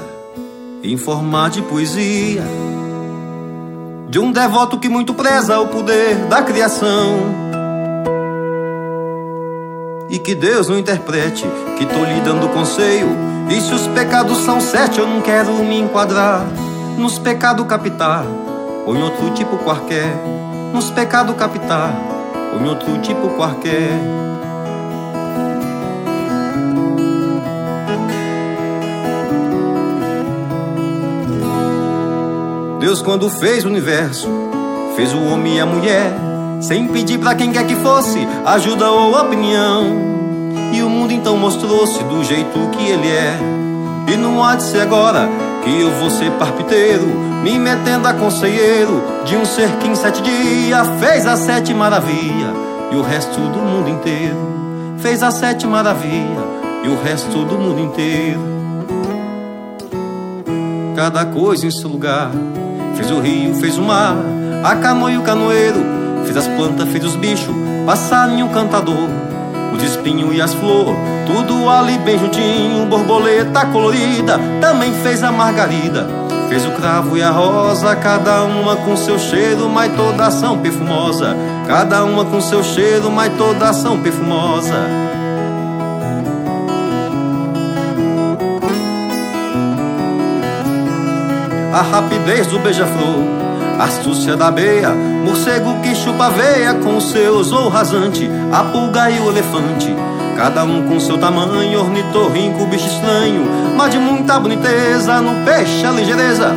em 0.82 0.96
forma 0.96 1.50
de 1.50 1.61
poesia 1.61 2.42
de 4.08 4.18
um 4.18 4.32
devoto 4.32 4.78
que 4.78 4.88
muito 4.88 5.12
preza 5.12 5.61
o 5.61 5.68
poder 5.68 6.14
da 6.30 6.40
criação. 6.40 7.18
e 10.08 10.18
que 10.18 10.34
Deus 10.34 10.66
não 10.66 10.78
interprete 10.78 11.44
que 11.76 11.84
tô 11.84 12.02
lhe 12.02 12.22
dando 12.22 12.48
conselho. 12.48 13.11
E 13.50 13.61
se 13.61 13.74
os 13.74 13.87
pecados 13.88 14.38
são 14.38 14.62
sete, 14.62 14.98
eu 14.98 15.06
não 15.06 15.20
quero 15.20 15.52
me 15.56 15.78
enquadrar 15.78 16.46
nos 16.96 17.18
pecados 17.18 17.66
capital 17.66 18.24
ou 18.87 18.96
em 18.96 19.02
outro 19.02 19.28
tipo 19.32 19.58
qualquer. 19.58 20.11
Nos 20.72 20.90
pecados 20.90 21.37
capital 21.37 21.92
ou 22.54 22.62
em 22.62 22.66
outro 22.66 22.96
tipo 23.02 23.28
qualquer. 23.37 23.90
Deus, 32.78 33.02
quando 33.02 33.28
fez 33.28 33.64
o 33.64 33.68
universo, 33.68 34.28
fez 34.94 35.12
o 35.12 35.20
homem 35.24 35.56
e 35.56 35.60
a 35.60 35.66
mulher, 35.66 36.12
sem 36.60 36.86
pedir 36.86 37.18
para 37.18 37.34
quem 37.34 37.50
quer 37.50 37.66
que 37.66 37.74
fosse 37.76 38.18
ajuda 38.46 38.90
ou 38.90 39.18
opinião. 39.18 40.18
E 40.72 40.82
o 40.82 40.88
mundo 40.88 41.12
então 41.12 41.36
mostrou-se 41.36 42.02
do 42.04 42.22
jeito 42.22 42.58
que 42.72 42.88
ele 42.88 43.08
é. 43.08 43.36
E 44.12 44.16
não 44.16 44.44
há 44.44 44.54
de 44.54 44.62
ser 44.62 44.80
agora 44.80 45.28
que 45.64 45.80
eu 45.80 45.90
vou 45.92 46.08
ser 46.08 46.30
parpiteiro, 46.32 47.06
me 47.42 47.58
metendo 47.58 48.06
a 48.06 48.14
conselheiro 48.14 49.02
de 49.24 49.36
um 49.36 49.44
ser 49.44 49.70
que 49.78 49.88
em 49.88 49.94
sete 49.96 50.22
dias 50.22 50.88
fez 51.00 51.26
a 51.26 51.36
sete 51.36 51.74
maravilha 51.74 52.54
e 52.92 52.96
o 52.96 53.02
resto 53.02 53.40
do 53.40 53.58
mundo 53.58 53.90
inteiro. 53.90 54.36
Fez 54.98 55.22
a 55.22 55.30
sete 55.30 55.66
maravilha 55.66 56.44
e 56.84 56.88
o 56.88 57.02
resto 57.02 57.44
do 57.44 57.58
mundo 57.58 57.80
inteiro. 57.80 58.40
Cada 60.94 61.24
coisa 61.26 61.66
em 61.66 61.70
seu 61.70 61.88
lugar 61.88 62.30
Fez 62.98 63.12
o 63.12 63.20
rio, 63.20 63.54
fez 63.54 63.78
o 63.78 63.82
mar, 63.82 64.16
a 64.64 64.74
canoa 64.74 65.12
e 65.12 65.16
o 65.16 65.22
canoeiro. 65.22 65.78
Fez 66.24 66.37
as 66.37 66.48
plantas, 66.48 66.88
fez 66.88 67.04
os 67.04 67.14
bichos, 67.14 67.54
passarinho 67.87 68.48
cantador. 68.48 69.08
Os 69.72 69.80
espinhos 69.84 70.34
e 70.34 70.42
as 70.42 70.52
flores, 70.52 70.96
tudo 71.24 71.70
ali 71.70 71.96
bem 71.98 72.18
juntinho. 72.18 72.87
Borboleta 72.87 73.66
colorida, 73.66 74.40
também 74.61 74.92
fez 74.94 75.22
a 75.22 75.30
margarida. 75.30 76.08
Fez 76.48 76.66
o 76.66 76.72
cravo 76.72 77.16
e 77.16 77.22
a 77.22 77.30
rosa, 77.30 77.94
cada 77.94 78.42
uma 78.42 78.74
com 78.74 78.96
seu 78.96 79.16
cheiro, 79.16 79.68
mas 79.68 79.94
todas 79.94 80.34
são 80.34 80.58
perfumosa. 80.58 81.37
Cada 81.68 82.02
uma 82.02 82.24
com 82.24 82.40
seu 82.40 82.64
cheiro, 82.64 83.12
mas 83.12 83.32
todas 83.37 83.76
são 83.76 84.00
perfumosa. 84.00 85.07
A 91.78 91.82
rapidez 91.82 92.48
do 92.48 92.58
beija-flor, 92.58 93.22
astúcia 93.78 94.36
da 94.36 94.50
beia, 94.50 94.90
morcego 94.90 95.80
que 95.80 95.94
chupa 95.94 96.26
aveia 96.26 96.74
com 96.74 97.00
seus 97.00 97.52
ou 97.52 97.68
rasante, 97.68 98.28
a 98.52 98.64
pulga 98.64 99.08
e 99.08 99.20
o 99.20 99.30
elefante, 99.30 99.94
cada 100.36 100.64
um 100.64 100.88
com 100.88 100.98
seu 100.98 101.16
tamanho, 101.18 101.78
ornitorrinco, 101.78 102.66
bicho 102.66 102.88
estranho, 102.88 103.46
mas 103.76 103.92
de 103.92 103.98
muita 103.98 104.40
boniteza, 104.40 105.20
no 105.20 105.44
peixe 105.44 105.86
a 105.86 105.92
ligeireza. 105.92 106.52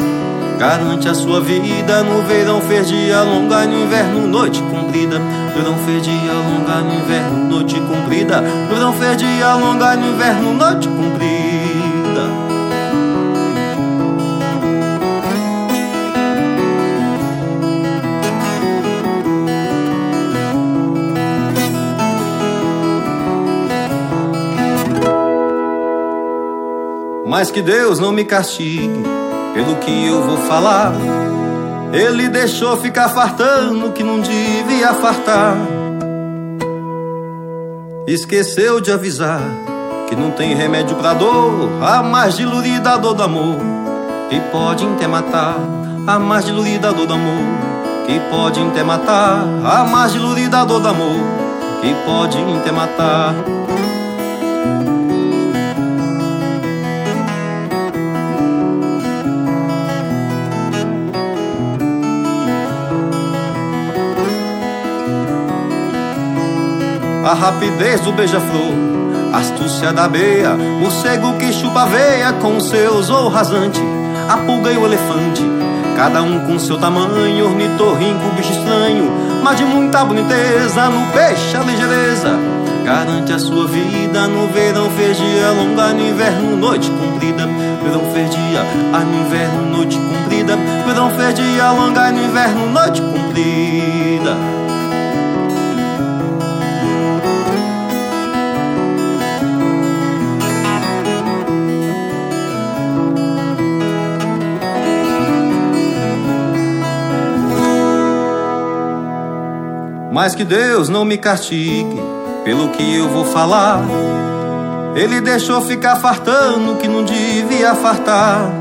Garante 0.57 1.07
a 1.07 1.13
sua 1.13 1.39
vida 1.41 2.03
no 2.03 2.21
verão 2.23 2.61
fez 2.61 2.87
dia 2.87 3.21
longa, 3.21 3.65
no 3.65 3.83
inverno 3.83 4.27
noite 4.27 4.61
comprida. 4.61 5.17
No 5.17 5.53
verão 5.55 5.75
fez 5.85 6.03
dia 6.03 6.33
longa, 6.33 6.81
no 6.81 6.93
inverno 6.93 7.49
noite 7.49 7.79
comprida. 7.79 8.41
No 8.41 8.75
verão 8.75 8.93
fez 8.93 9.17
dia 9.17 9.55
longa, 9.55 9.95
no 9.95 10.13
inverno 10.13 10.53
noite 10.53 10.87
comprida. 10.87 11.60
Mas 27.31 27.49
que 27.49 27.61
Deus 27.61 27.97
não 27.97 28.11
me 28.11 28.25
castigue 28.25 29.03
pelo 29.53 29.77
que 29.77 30.05
eu 30.05 30.21
vou 30.21 30.35
falar. 30.39 30.91
Ele 31.93 32.27
deixou 32.27 32.75
ficar 32.75 33.07
fartando 33.07 33.93
que 33.93 34.03
não 34.03 34.19
devia 34.19 34.93
fartar. 34.95 35.55
Esqueceu 38.05 38.81
de 38.81 38.91
avisar 38.91 39.39
que 40.09 40.15
não 40.15 40.31
tem 40.31 40.53
remédio 40.53 40.97
pra 40.97 41.13
dor, 41.13 41.69
a 41.81 42.03
mais 42.03 42.35
dilurida 42.35 42.97
dor 42.97 43.13
do 43.13 43.23
amor, 43.23 43.55
que 44.29 44.37
pode 44.51 44.85
até 44.85 45.07
matar. 45.07 45.55
A 46.05 46.19
mais 46.19 46.43
dilurida 46.43 46.91
dor 46.91 47.07
do 47.07 47.13
amor, 47.13 47.45
que 48.07 48.19
pode 48.29 48.59
até 48.59 48.83
matar. 48.83 49.45
A 49.63 49.85
mais 49.85 50.11
dilurida 50.11 50.65
dor 50.65 50.81
do 50.81 50.89
amor, 50.89 51.15
que 51.79 51.95
pode 52.05 52.37
até 52.59 52.73
matar. 52.73 53.33
A 67.23 67.33
rapidez 67.33 68.01
do 68.01 68.11
beija-flor, 68.11 68.73
astúcia 69.33 69.93
da 69.93 70.07
beia, 70.07 70.55
morcego 70.55 71.33
que 71.33 71.53
chupa 71.53 71.85
veia 71.85 72.33
com 72.33 72.59
seus 72.59 73.09
ou 73.09 73.29
rasante, 73.29 73.81
a 74.27 74.37
pulga 74.37 74.71
e 74.71 74.77
o 74.77 74.85
elefante, 74.85 75.43
cada 75.95 76.23
um 76.23 76.39
com 76.47 76.57
seu 76.57 76.79
tamanho, 76.79 77.45
ornitorrinco, 77.45 78.35
bicho 78.35 78.51
estranho, 78.51 79.11
mas 79.43 79.57
de 79.57 79.65
muita 79.65 80.03
boniteza, 80.03 80.89
no 80.89 81.11
peixe 81.11 81.55
a 81.55 81.61
ligeireza, 81.61 82.31
garante 82.83 83.33
a 83.33 83.39
sua 83.39 83.67
vida 83.67 84.27
no 84.27 84.47
verão 84.47 84.89
fez 84.89 85.15
dia 85.15 85.51
longa, 85.51 85.93
no 85.93 86.01
inverno 86.01 86.57
noite 86.57 86.89
comprida, 86.89 87.47
verão 87.83 88.11
fez 88.11 88.31
dia, 88.31 88.61
ah, 88.93 88.99
no 88.99 89.27
inverno 89.27 89.77
noite 89.77 89.97
comprida, 89.97 90.57
verão 90.87 91.11
fez 91.11 91.35
dia 91.35 91.71
longa, 91.71 92.11
no 92.11 92.23
inverno 92.23 92.69
noite 92.71 93.01
comprida. 93.01 94.60
Mas 110.21 110.35
que 110.35 110.43
Deus 110.43 110.87
não 110.87 111.03
me 111.03 111.17
castigue 111.17 111.99
pelo 112.45 112.69
que 112.69 112.95
eu 112.95 113.09
vou 113.09 113.25
falar. 113.25 113.81
Ele 114.93 115.19
deixou 115.19 115.61
ficar 115.61 115.95
fartando 115.95 116.75
que 116.75 116.87
não 116.87 117.03
devia 117.03 117.73
fartar. 117.73 118.53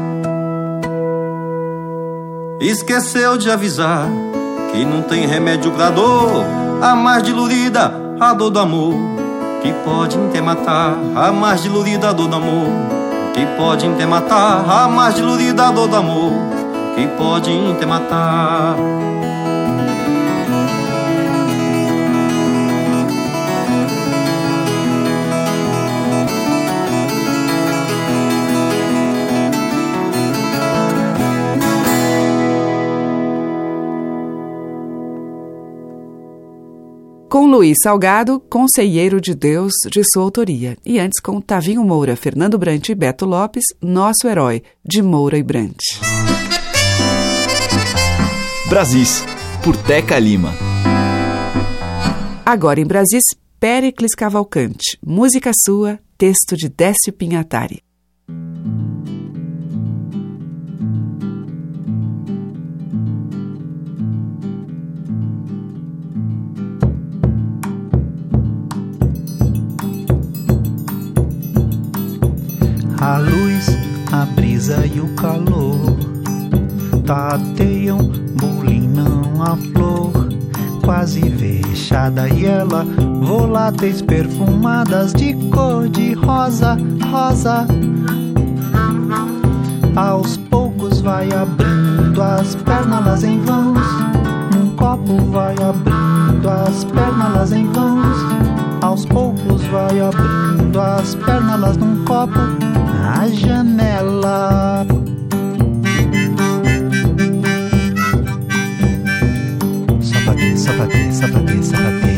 Esqueceu 2.62 3.37
de 3.37 3.51
avisar 3.51 4.09
que 4.73 4.87
não 4.87 5.03
tem 5.03 5.27
remédio 5.27 5.70
pra 5.73 5.90
dor, 5.90 6.46
a 6.81 6.96
mais 6.96 7.23
dilurida, 7.25 7.92
a 8.18 8.33
dor 8.33 8.49
do 8.49 8.59
amor, 8.59 8.94
que 9.61 9.70
pode 9.85 10.16
até 10.16 10.40
matar, 10.40 10.96
a 11.14 11.31
mais 11.31 11.62
dilurida 11.62 12.09
a 12.09 12.12
dor 12.14 12.29
do 12.29 12.37
amor, 12.37 12.68
que 13.35 13.44
pode 13.59 13.87
até 13.87 14.07
matar, 14.07 14.64
a 14.66 14.88
mais 14.88 15.14
dilurida 15.14 15.66
a 15.66 15.70
dor 15.70 15.88
do 15.88 15.96
amor, 15.96 16.33
que 16.96 17.07
pode 17.18 17.51
até 17.70 17.85
matar. 17.85 18.77
Luiz 37.61 37.77
Salgado, 37.83 38.41
Conselheiro 38.41 39.21
de 39.21 39.35
Deus, 39.35 39.75
de 39.91 40.01
sua 40.03 40.23
autoria. 40.23 40.79
E 40.83 40.99
antes 40.99 41.21
com 41.21 41.43
Tavinho 41.43 41.85
Moura, 41.85 42.17
Fernando 42.17 42.57
Brant 42.57 42.89
e 42.89 42.95
Beto 42.95 43.27
Lopes, 43.27 43.65
Nosso 43.83 44.27
Herói, 44.27 44.63
de 44.83 45.03
Moura 45.03 45.37
e 45.37 45.43
Brant. 45.43 45.77
Brasis, 48.67 49.23
por 49.63 49.77
Teca 49.77 50.19
Lima. 50.19 50.55
Agora 52.47 52.81
em 52.81 52.87
Brasis, 52.87 53.25
Pericles 53.61 54.15
Cavalcante, 54.15 54.99
música 55.05 55.51
sua, 55.55 55.99
texto 56.17 56.57
de 56.57 56.67
Décio 56.67 57.13
Pinhatari. 57.13 57.83
A 73.01 73.16
luz, 73.16 73.66
a 74.12 74.26
brisa 74.26 74.84
e 74.84 75.01
o 75.01 75.09
calor 75.14 75.96
tateiam, 77.07 77.96
bulinam 78.34 79.42
a 79.42 79.57
flor, 79.57 80.28
quase 80.84 81.22
fechada 81.30 82.28
e 82.28 82.44
ela 82.44 82.84
voláteis 83.22 84.03
perfumadas 84.03 85.14
de 85.14 85.32
cor 85.48 85.88
de 85.88 86.12
rosa, 86.12 86.76
rosa. 87.11 87.66
Aos 89.96 90.36
poucos 90.36 91.01
vai 91.01 91.32
abrindo 91.32 92.22
as 92.22 92.55
pernas 92.55 93.24
em 93.24 93.40
vãos. 93.40 93.78
Um 94.55 94.76
copo 94.76 95.16
vai 95.32 95.55
abrindo 95.55 96.51
as 96.51 96.84
pernas 96.84 97.51
em 97.53 97.64
vãos. 97.72 98.16
Aos 98.82 99.07
poucos 99.07 99.62
vai 99.64 100.01
abrindo 100.01 100.78
as 100.78 101.14
pernas 101.14 101.78
num 101.78 102.05
copo 102.05 102.40
na 103.01 103.26
janela. 103.28 104.86
Sapatê, 110.03 110.57
sapatê, 110.57 111.12
sapatê, 111.12 111.62
sapatê. 111.70 112.16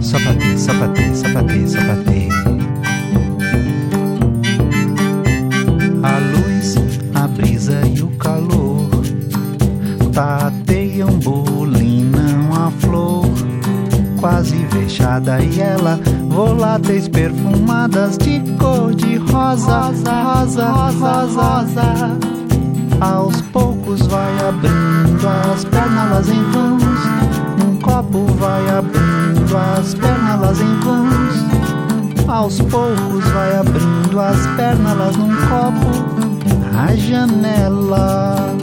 Sapatê, 0.00 0.50
sapatê, 0.56 1.14
sapatê, 1.14 1.60
sapatê. 1.74 2.20
A 6.02 6.14
luz, 6.32 6.76
a 7.14 7.28
brisa 7.28 7.80
e 7.94 8.02
o 8.02 8.08
calor 8.16 8.88
tateiam, 10.12 11.18
bolinam 11.18 12.52
a 12.54 12.70
flor 12.70 13.26
quase 14.18 14.56
fechada 14.70 15.42
e 15.42 15.60
ela 15.60 15.98
voláteis 16.32 17.08
perfumadas 17.08 18.16
de 18.16 18.40
cor 18.58 18.94
de 18.94 19.16
rosa, 19.16 19.92
rosa, 20.22 20.64
rosa, 20.64 21.12
rosa. 21.26 22.18
Aos 23.00 23.40
poucos 23.42 24.00
vai 24.06 24.48
abrindo 24.48 25.28
as 25.28 25.64
pernas 25.64 26.28
em 26.28 26.42
vãos. 26.50 26.82
Um 27.62 27.76
copo 27.80 28.24
vai 28.38 28.68
abrindo 28.70 29.56
as 29.56 29.94
pernas 29.94 30.60
em 30.60 30.80
vãos. 30.80 32.28
Aos 32.28 32.60
poucos 32.62 33.24
vai 33.32 33.56
abrindo 33.56 34.20
as 34.20 34.46
pernas 34.56 35.16
num 35.16 35.34
copo 35.36 35.90
na 36.72 36.96
janela. 36.96 38.56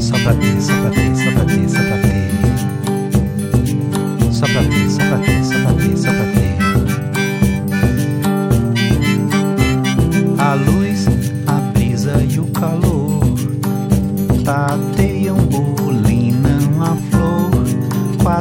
Sapatê, 0.00 0.60
sapatê, 0.60 1.14
sapatê, 1.14 1.68
sapatê. 1.68 1.68
Sapatê, 1.68 1.87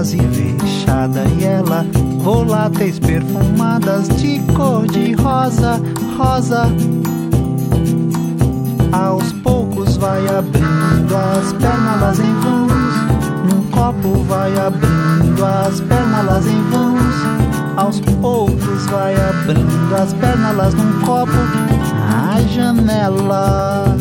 quase 0.07 0.17
fechada 0.59 1.23
e 1.37 1.43
ela 1.43 1.85
voláteis 2.19 2.97
perfumadas 2.97 4.07
de 4.07 4.39
cor 4.55 4.87
de 4.87 5.13
rosa, 5.13 5.81
rosa. 6.17 6.63
Aos 8.93 9.33
poucos 9.33 9.97
vai 9.97 10.25
abrindo 10.29 11.13
as 11.13 11.51
pernas 11.53 12.19
em 12.19 12.33
vãos, 12.39 13.51
num 13.51 13.63
copo 13.69 14.23
vai 14.23 14.57
abrindo 14.57 15.45
as 15.45 15.81
pernas 15.81 16.47
em 16.47 16.61
vãos. 16.69 16.97
Aos 17.75 17.99
poucos 17.99 18.85
vai 18.89 19.13
abrindo 19.13 19.95
as 19.95 20.13
pernas 20.13 20.73
num 20.73 21.01
copo 21.01 21.31
na 22.09 22.41
janela. 22.53 23.97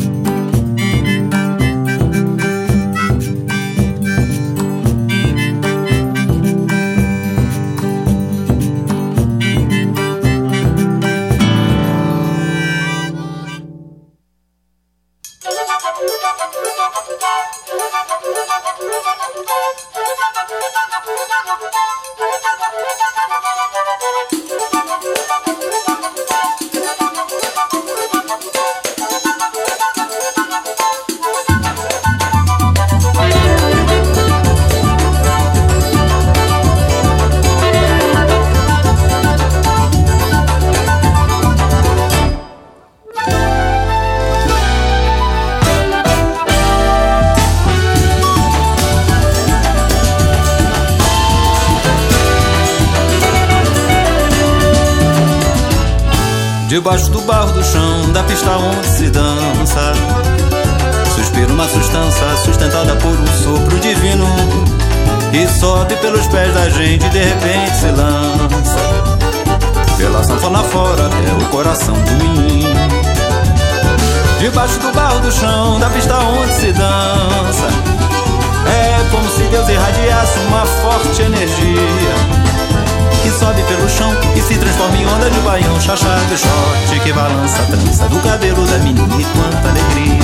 Que 87.07 87.13
balança 87.13 87.61
a 87.61 87.65
trança 87.67 88.09
do 88.09 88.19
cabelo 88.19 88.67
da 88.67 88.79
menina 88.79 89.15
e 89.17 89.23
quanta 89.23 89.69
alegria. 89.69 90.19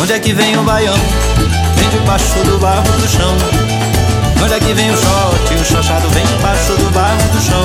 Onde 0.00 0.12
é 0.14 0.18
que 0.18 0.32
vem 0.32 0.56
o 0.56 0.62
baião? 0.62 0.96
Vem 1.74 1.90
debaixo 1.90 2.38
do 2.44 2.58
barro 2.58 2.82
do 2.82 3.06
chão. 3.06 3.36
Onde 4.42 4.54
é 4.54 4.58
que 4.58 4.72
vem 4.72 4.90
o 4.90 4.96
short? 4.96 5.54
O 5.54 5.64
chachado 5.66 6.08
vem 6.08 6.24
debaixo 6.24 6.72
do 6.76 6.90
barro 6.94 7.28
do 7.28 7.42
chão. 7.42 7.62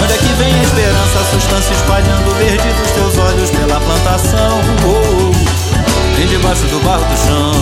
Onde 0.00 0.12
é 0.12 0.16
que 0.16 0.32
vem 0.34 0.54
a 0.54 0.62
esperança, 0.62 1.18
a 1.18 1.24
substância 1.32 1.74
espalhando 1.74 2.30
o 2.30 2.34
verde 2.34 2.72
dos 2.72 2.90
teus 2.92 3.18
olhos 3.18 3.50
pela 3.50 3.80
plantação? 3.80 4.60
Oh, 4.86 5.32
oh. 5.32 6.16
Vem 6.16 6.28
debaixo 6.28 6.62
do 6.66 6.84
barro 6.84 7.04
do 7.04 7.16
chão. 7.16 7.52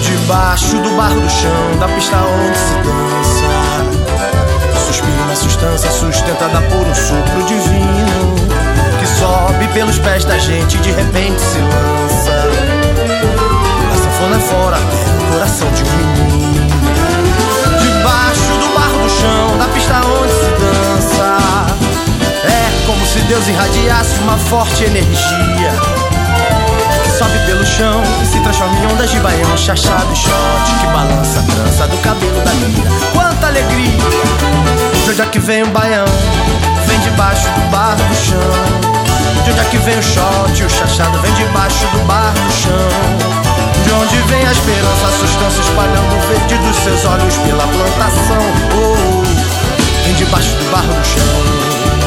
Debaixo 0.00 0.76
do 0.76 0.96
barro 0.96 1.20
do 1.20 1.28
chão, 1.28 1.78
da 1.80 1.88
pista 1.88 2.18
onde 2.18 2.56
se 2.56 2.74
dança 2.84 3.69
Suspira 4.90 5.22
uma 5.22 5.36
substância 5.36 5.88
sustentada 5.88 6.60
por 6.62 6.84
um 6.84 6.94
sopro 6.96 7.44
divino 7.46 8.34
Que 8.98 9.06
sobe 9.06 9.68
pelos 9.68 10.00
pés 10.00 10.24
da 10.24 10.36
gente 10.36 10.78
e 10.78 10.80
de 10.80 10.90
repente 10.90 11.40
se 11.40 11.58
lança. 11.58 12.48
A 13.92 13.96
sanfona 13.96 14.36
é 14.36 14.40
fora 14.40 14.78
o 14.78 15.32
coração 15.32 15.68
de 15.70 15.84
um 15.84 15.96
menino. 15.96 16.66
Debaixo 17.78 18.52
do 18.58 18.74
barro 18.74 18.98
do 19.04 19.10
chão, 19.10 19.58
da 19.58 19.68
pista 19.68 19.94
onde 19.94 20.32
se 20.32 20.50
dança. 20.58 21.36
É 22.44 22.84
como 22.84 23.06
se 23.06 23.20
Deus 23.20 23.46
irradiasse 23.46 24.18
uma 24.18 24.38
forte 24.38 24.82
energia 24.82 25.99
sobe 27.20 27.38
pelo 27.40 27.66
chão 27.66 28.02
e 28.22 28.24
se 28.24 28.40
transforma 28.40 28.74
em 28.78 28.86
ondas 28.86 29.10
de 29.10 29.20
baião, 29.20 29.54
chachado 29.54 30.10
e 30.10 30.16
shot 30.16 30.80
que 30.80 30.86
balança 30.86 31.40
a 31.40 31.42
trança 31.42 31.86
do 31.88 31.96
cabelo 31.98 32.40
da 32.40 32.50
menina. 32.54 32.90
Quanta 33.12 33.46
alegria! 33.48 33.98
De 35.04 35.10
onde 35.10 35.20
é 35.20 35.26
que 35.26 35.38
vem 35.38 35.62
o 35.62 35.66
baião? 35.66 36.06
Vem 36.86 36.98
debaixo 37.00 37.46
do 37.50 37.70
barro 37.70 37.96
do 37.96 38.14
chão. 38.14 38.40
De 39.44 39.50
onde 39.50 39.60
é 39.60 39.64
que 39.64 39.76
vem 39.76 39.98
o 39.98 40.02
shot? 40.02 40.64
O 40.64 40.70
chachado 40.70 41.18
vem 41.20 41.32
debaixo 41.34 41.86
do 41.88 42.06
barro 42.06 42.32
do 42.32 42.52
chão. 42.52 42.88
De 43.84 43.92
onde 43.92 44.16
vem 44.30 44.46
a 44.46 44.52
esperança, 44.52 45.06
a 45.06 45.18
substância 45.18 45.60
espalhando 45.60 46.16
o 46.16 46.20
verde 46.26 46.56
dos 46.56 46.76
seus 46.76 47.04
olhos 47.04 47.36
pela 47.36 47.66
plantação? 47.66 48.42
Oh, 48.80 50.04
vem 50.06 50.14
debaixo 50.14 50.56
do 50.56 50.70
barro 50.70 50.94
do 50.94 51.06
chão. 51.06 51.99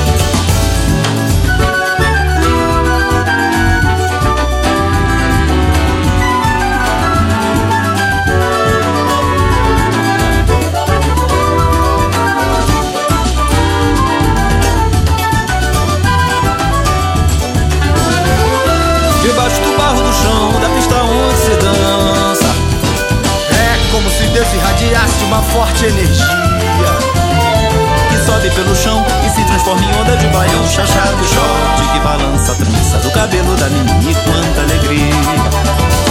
Existe 25.24 25.26
uma 25.26 25.42
forte 25.42 25.86
energia 25.86 26.26
que 28.10 28.26
sobe 28.26 28.50
pelo 28.52 28.76
chão 28.76 29.04
e 29.26 29.30
se 29.30 29.44
transforma 29.46 29.82
em 29.82 30.02
onda 30.02 30.18
de 30.18 30.28
baião 30.28 30.68
chachado 30.68 31.24
short 31.26 31.94
que 31.94 32.00
balança 32.00 32.52
a 32.52 32.56
trança 32.56 32.98
do 33.00 33.12
cabelo 33.12 33.56
da 33.56 33.70
menina 33.70 34.12
e 34.12 34.16
quanta 34.16 34.62
alegria. 34.62 35.14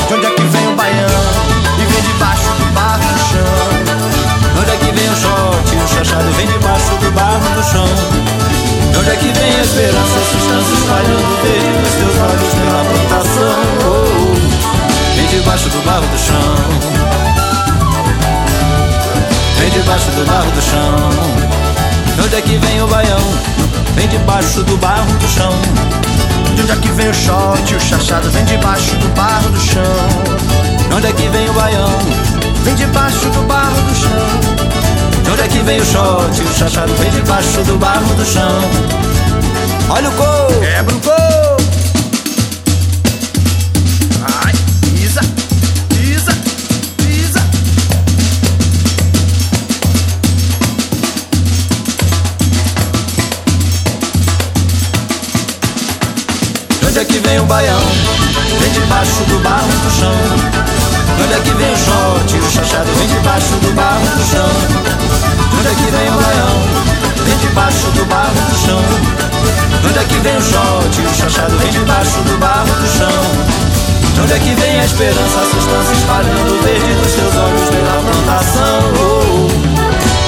De 0.09 0.15
onde 0.15 0.27
é 0.27 0.31
que 0.31 0.43
vem 0.43 0.69
o 0.69 0.77
baião? 0.77 1.07
E 1.79 1.85
vem 1.85 2.03
debaixo 2.03 2.49
do 2.59 2.73
barro 2.75 3.05
no 3.13 3.19
chão. 3.19 4.55
De 4.55 4.61
onde 4.61 4.71
é 4.71 4.77
que 4.77 4.93
vem 4.93 5.11
o 5.11 5.17
short? 5.17 5.77
O 5.77 5.89
chachado 5.89 6.33
vem 6.33 6.47
debaixo 6.47 6.95
do 6.97 7.11
barro 7.13 7.49
no 7.57 7.63
chão. 7.63 7.89
De 8.93 8.99
onde 8.99 9.11
é 9.11 9.17
que 9.17 9.33
vem 9.33 9.57
a 9.57 9.63
esperança, 9.63 10.19
a 10.19 10.25
substância 10.31 10.75
espalhando 10.75 11.43
verde 11.43 11.92
debaixo 20.03 20.11
do 20.11 20.27
barro 20.27 20.51
do 20.51 20.63
chão. 20.63 22.15
De 22.15 22.21
onde 22.23 22.37
é 22.37 22.41
que 22.41 22.57
vem 22.57 22.83
o 22.83 22.87
baião? 22.89 23.21
Vem 23.95 24.09
debaixo 24.09 24.63
do 24.65 24.77
barro 24.79 25.13
do 25.13 25.29
chão. 25.29 25.53
De 26.55 26.63
onde 26.63 26.73
é 26.73 26.77
que 26.77 26.89
vem 26.89 27.09
o 27.09 27.15
shot, 27.15 27.75
o 27.75 27.81
chachado? 27.81 28.31
Vem 28.31 28.45
debaixo 28.45 28.97
do 28.97 29.09
barro 29.15 29.49
do 29.51 29.61
chão. 29.61 29.83
De 30.89 30.95
onde 30.95 31.07
é 31.07 31.13
que 31.13 31.29
vem 31.29 31.49
o 31.49 31.53
baião? 31.53 31.99
Vem 32.65 32.75
debaixo 32.75 33.29
do 33.31 33.47
barro 33.47 33.81
do 33.83 33.95
chão. 33.95 35.23
De 35.23 35.31
onde 35.31 35.43
é 35.43 35.49
que 35.49 35.59
vem 35.61 35.81
o 35.81 35.85
shot? 35.85 36.43
O 36.43 36.55
chachado 36.55 36.93
vem 36.95 37.11
debaixo 37.11 37.63
do 37.63 37.79
barro 37.79 38.15
do 38.15 38.25
chão. 38.25 38.61
Olha 39.89 40.09
o 40.09 40.13
coco! 40.13 40.61
Quebra 40.61 40.95
o 40.95 41.01
coco! 41.01 41.22
Vem 57.33 57.41
o 57.41 57.47
baião? 57.47 57.81
Vem 58.61 58.73
debaixo 58.73 59.25
do 59.25 59.39
barro 59.43 59.67
do 59.67 59.91
chão. 59.91 60.15
Onde 61.23 61.33
é 61.33 61.41
que 61.41 61.55
vem 61.55 61.73
o 61.73 61.77
shot? 61.77 62.37
O 62.37 62.51
chachado 62.51 62.93
vem 62.99 63.09
debaixo 63.09 63.55
do 63.63 63.75
barro 63.75 64.05
do 64.05 64.25
chão. 64.31 64.51
Onde 65.59 65.69
é 65.69 65.75
que 65.75 65.91
vem 65.91 66.09
o 66.11 66.13
baião? 66.13 66.63
Vem 67.25 67.37
debaixo 67.39 67.87
do 67.93 68.05
barro 68.05 68.35
do 68.35 68.57
chão. 68.67 68.83
Onde 69.89 69.99
é 69.99 70.05
que 70.05 70.19
vem 70.19 70.37
o 70.37 70.43
shot? 70.43 71.01
O 71.01 71.15
chachado 71.15 71.57
vem 71.57 71.71
debaixo 71.71 72.21
do 72.21 72.39
barro 72.39 72.67
do 72.67 72.99
chão. 72.99 73.23
Onde 74.23 74.33
é 74.35 74.39
que 74.39 74.55
vem 74.55 74.81
a 74.81 74.85
esperança, 74.85 75.41
a 75.41 75.47
substância 75.51 75.93
espalhando 75.95 76.53
o 76.53 76.63
verde 76.63 76.95
dos 77.01 77.13
seus 77.13 77.35
olhos 77.35 77.69
pela 77.71 78.03
plantação? 78.03 78.93
Oh, 79.01 79.49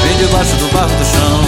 vem 0.06 0.16
debaixo 0.16 0.56
do 0.56 0.72
barro 0.72 0.88
do 0.88 1.04
chão. 1.04 1.40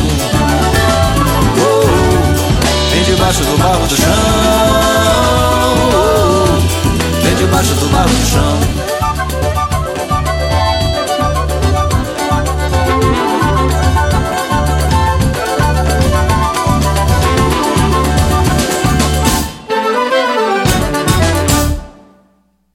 Oh, 1.65 2.91
vem 2.91 3.05
debaixo 3.05 3.41
do 3.41 3.57
barro 3.57 3.87
do 3.87 3.97
chão. 3.97 5.16
Debaixo 7.47 7.75
do 7.77 7.89
barro 7.91 8.09
do 8.09 8.27
chão. 8.27 8.97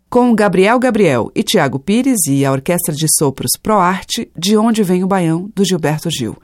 com 0.10 0.36
Gabriel 0.36 0.78
Gabriel 0.78 1.32
e 1.34 1.42
Tiago 1.42 1.80
Pires 1.80 2.20
e 2.28 2.46
a 2.46 2.52
Orquestra 2.52 2.94
de 2.94 3.06
Sopros 3.18 3.52
Pro 3.62 3.76
Arte, 3.76 4.30
De 4.38 4.58
Onde 4.58 4.84
Vem 4.84 5.04
o 5.04 5.08
Baião, 5.08 5.50
do 5.56 5.66
Gilberto 5.66 6.10
Gil. 6.10 6.38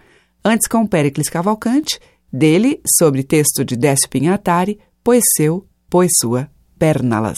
Antes 0.44 0.68
com 0.68 0.88
Péricles 0.88 1.30
Cavalcante, 1.30 2.00
dele, 2.32 2.82
sobre 2.98 3.24
texto 3.24 3.64
de 3.66 3.76
Décio 3.76 4.10
Pinhatari, 4.10 4.80
Pois 5.04 5.24
Seu, 5.36 5.66
Pois 5.90 6.12
Sua, 6.20 6.50
Pernalas. 6.80 7.38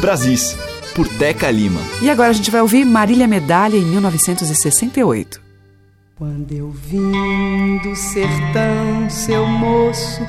Brasis, 0.00 0.56
por 0.94 1.06
Teca 1.06 1.50
Lima. 1.50 1.80
E 2.02 2.10
agora 2.10 2.30
a 2.30 2.32
gente 2.32 2.50
vai 2.50 2.60
ouvir 2.60 2.84
Marília 2.84 3.28
Medalha 3.28 3.76
em 3.76 3.84
1968. 3.84 5.40
Quando 6.16 6.52
eu 6.52 6.70
vim 6.70 7.78
do 7.78 7.94
sertão, 7.94 9.08
seu 9.08 9.46
moço, 9.46 10.20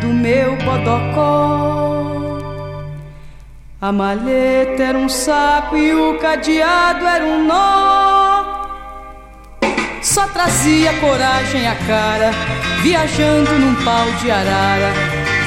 do 0.00 0.08
meu 0.08 0.56
bodocó 0.56 2.30
a 3.82 3.90
malheta 3.90 4.82
era 4.82 4.98
um 4.98 5.08
saco 5.08 5.74
e 5.74 5.94
o 5.94 6.18
cadeado 6.18 7.06
era 7.06 7.24
um 7.24 7.46
nó. 7.46 8.68
Só 10.02 10.28
trazia 10.28 10.92
coragem 11.00 11.66
à 11.66 11.74
cara, 11.86 12.30
viajando 12.82 13.58
num 13.58 13.74
pau 13.82 14.04
de 14.20 14.30
arara. 14.30 14.92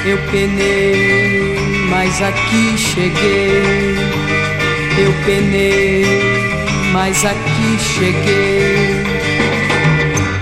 Eu 0.03 0.17
penei, 0.31 1.82
mas 2.03 2.21
aqui 2.21 2.77
cheguei. 2.77 3.95
Eu 4.97 5.13
penei, 5.25 6.03
mas 6.91 7.23
aqui 7.23 7.77
cheguei. 7.79 9.05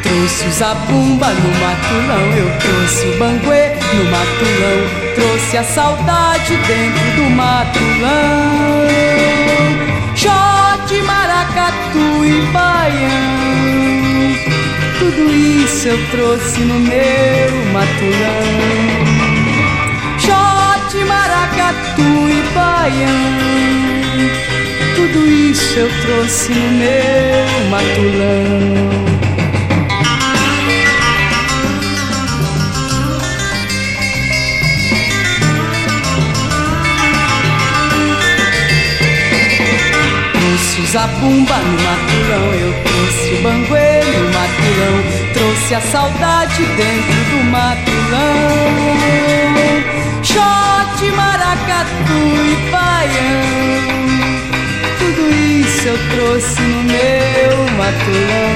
Trouxe 0.02 0.48
o 0.48 0.52
zabumba 0.52 1.28
no 1.28 1.50
matulão, 1.60 2.34
eu 2.36 2.50
trouxe 2.58 3.06
o 3.06 3.20
banguê 3.20 3.70
no 3.94 4.04
matulão. 4.06 4.80
Trouxe 5.14 5.58
a 5.58 5.64
saudade 5.64 6.56
dentro 6.56 7.12
do 7.18 7.30
matulão 7.36 8.88
Shot, 10.16 11.02
maracatu 11.04 12.26
e 12.26 12.42
baião 12.54 13.12
Tudo 15.00 15.30
isso 15.36 15.90
eu 15.90 16.00
trouxe 16.12 16.62
no 16.62 16.80
meu 16.80 17.66
matulão 17.74 19.21
maracatu 21.72 22.30
e 22.30 22.42
baião 22.54 23.32
Tudo 24.96 25.28
isso 25.28 25.80
eu 25.80 25.90
trouxe 26.02 26.54
no 26.54 26.72
meu 26.72 27.70
matulão 27.70 29.12
zabumba 40.92 41.56
no 41.56 41.78
matulão, 41.84 42.54
eu 42.54 42.74
trouxe 42.84 43.34
o 43.34 43.42
banguê 43.44 44.04
no 44.12 44.26
matulão, 44.34 44.96
trouxe 45.34 45.76
a 45.76 45.80
saudade 45.80 46.66
dentro 46.66 47.20
do 47.32 47.44
matulão. 47.50 48.92
Shot, 50.22 51.12
maracatu 51.82 52.14
e 52.46 52.56
baião, 52.72 53.42
tudo 55.00 55.34
isso 55.34 55.88
eu 55.88 55.98
trouxe 56.16 56.62
no 56.62 56.84
meu 56.84 57.58
matulão. 57.78 58.54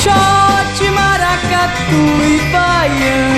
Shot, 0.00 0.90
maracatu 0.90 2.02
e 2.26 2.40
baião, 2.52 3.34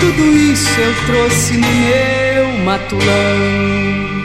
tudo 0.00 0.36
isso 0.36 0.80
eu 0.80 0.94
trouxe 1.06 1.56
no 1.56 1.66
meu 1.66 2.64
matulão. 2.64 4.18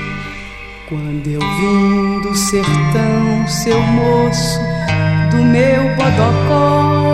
Quando 0.87 1.27
eu 1.27 1.39
vim 1.39 2.19
do 2.21 2.35
sertão, 2.35 3.47
seu 3.47 3.81
moço, 3.81 4.59
do 5.31 5.37
meu 5.37 5.83
bodocó. 5.95 7.12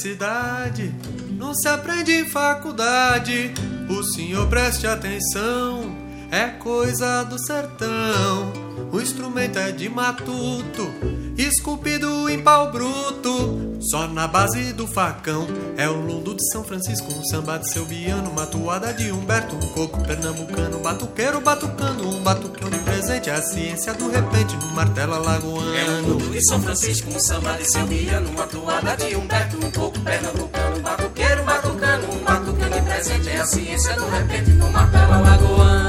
De 0.00 0.08
cidade, 0.08 0.94
não 1.30 1.54
se 1.54 1.68
aprende 1.68 2.12
em 2.12 2.24
faculdade. 2.24 3.52
O 3.88 4.02
senhor 4.02 4.48
preste 4.48 4.86
atenção, 4.86 5.94
é 6.30 6.48
coisa 6.48 7.22
do 7.24 7.38
sertão. 7.38 8.52
O 8.90 9.00
instrumento 9.00 9.58
é 9.58 9.70
de 9.70 9.88
matuto, 9.90 10.90
esculpido 11.36 12.28
em 12.28 12.40
pau 12.42 12.70
bruto, 12.70 13.78
só 13.80 14.06
na 14.06 14.26
base 14.26 14.72
do 14.72 14.86
facão. 14.86 15.46
É 15.76 15.88
o 15.88 15.94
lundo 15.94 16.34
de 16.34 16.44
São 16.50 16.62
Francisco, 16.62 17.12
um 17.12 17.24
samba 17.24 17.58
de 17.58 17.70
seu 17.70 17.84
biano, 17.84 18.32
matuada 18.32 18.92
de 18.92 19.10
Humberto, 19.10 19.56
um 19.56 19.68
coco 19.68 20.02
pernambucano, 20.04 20.78
batuqueiro 20.80 21.40
batucando, 21.40 22.08
um 22.08 22.22
batucão 22.22 22.68
de 22.68 22.78
presente, 22.78 23.30
a 23.30 23.40
ciência 23.42 23.94
do 23.94 24.10
repente, 24.10 24.54
no 24.56 24.68
martelo 24.68 25.14
alagoano. 25.14 25.74
É 25.74 25.84
um 26.02 26.30
de 26.30 26.46
São 26.46 26.60
Francisco, 26.60 27.10
um 27.10 27.20
samba 27.20 27.54
de 27.54 27.70
Selmia, 27.70 28.20
numa 28.20 28.46
toada 28.46 28.96
de 28.96 29.16
Humberto, 29.16 29.56
um 29.56 29.70
pouco 29.70 29.98
pernambucano, 30.00 30.80
batuqueiro, 30.80 31.44
batucano, 31.44 32.12
um 32.12 32.24
batucano 32.24 32.82
presente, 32.84 33.28
é 33.28 33.40
a 33.40 33.46
ciência 33.46 33.94
do 33.94 34.08
repente, 34.08 34.50
no 34.50 34.70
martelo 34.70 35.14
alagoano. 35.14 35.79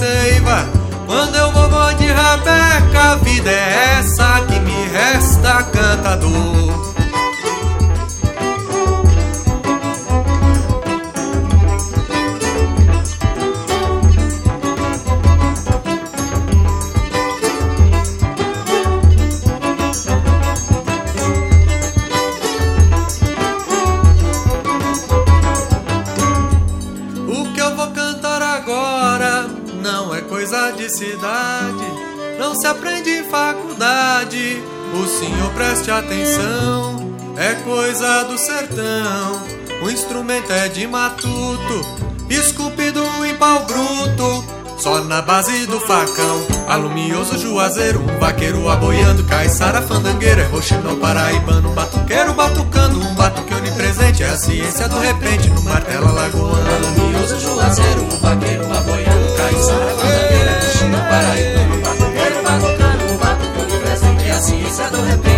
Seiva. 0.00 0.66
Quando 1.06 1.34
eu 1.36 1.52
vou, 1.52 1.68
vou 1.68 1.94
de 1.94 2.06
rabeca, 2.06 3.12
a 3.12 3.16
vida 3.16 3.50
é 3.50 3.98
essa 3.98 4.40
que 4.48 4.58
me 4.60 4.86
resta 4.88 5.62
cantador. 5.64 6.89
Atenção, 36.10 37.14
é 37.36 37.54
coisa 37.62 38.24
do 38.24 38.36
sertão. 38.36 39.42
O 39.82 39.88
instrumento 39.88 40.52
é 40.52 40.68
de 40.68 40.86
matuto, 40.86 41.86
esculpido 42.28 43.00
em 43.24 43.36
pau 43.36 43.64
bruto. 43.64 44.44
Só 44.76 45.04
na 45.04 45.20
base 45.20 45.66
do 45.66 45.78
facão, 45.78 46.42
alumioso 46.66 47.38
juazeiro, 47.38 48.00
um 48.00 48.18
vaqueiro 48.18 48.66
aboiando, 48.68 49.22
caiçara 49.24 49.82
fandangueira, 49.82 50.40
é 50.42 50.46
roxinol 50.46 50.96
paraibano, 50.96 51.74
batuqueiro 51.74 52.32
batucando, 52.32 52.98
um 52.98 53.14
batuque 53.14 53.52
onipresente, 53.54 54.22
é 54.22 54.30
a 54.30 54.38
ciência 54.38 54.88
do 54.88 54.98
repente, 54.98 55.50
no 55.50 55.62
martelo 55.62 56.08
alagoano. 56.08 56.96
Alumioso 56.96 57.38
juazeiro, 57.38 58.04
um 58.04 58.18
vaqueiro 58.20 58.64
aboiando, 58.72 59.36
caiçara 59.36 59.94
fandangueira, 59.96 60.50
é 60.50 60.64
roxinol 60.64 61.00
paraibano, 61.02 61.82
batuqueiro 61.82 62.42
batucando, 62.42 63.04
um 63.12 63.16
batuque 63.18 63.60
onipresente, 63.60 64.24
é 64.24 64.32
a 64.32 64.40
ciência 64.40 64.88
do 64.88 65.02
repente. 65.02 65.29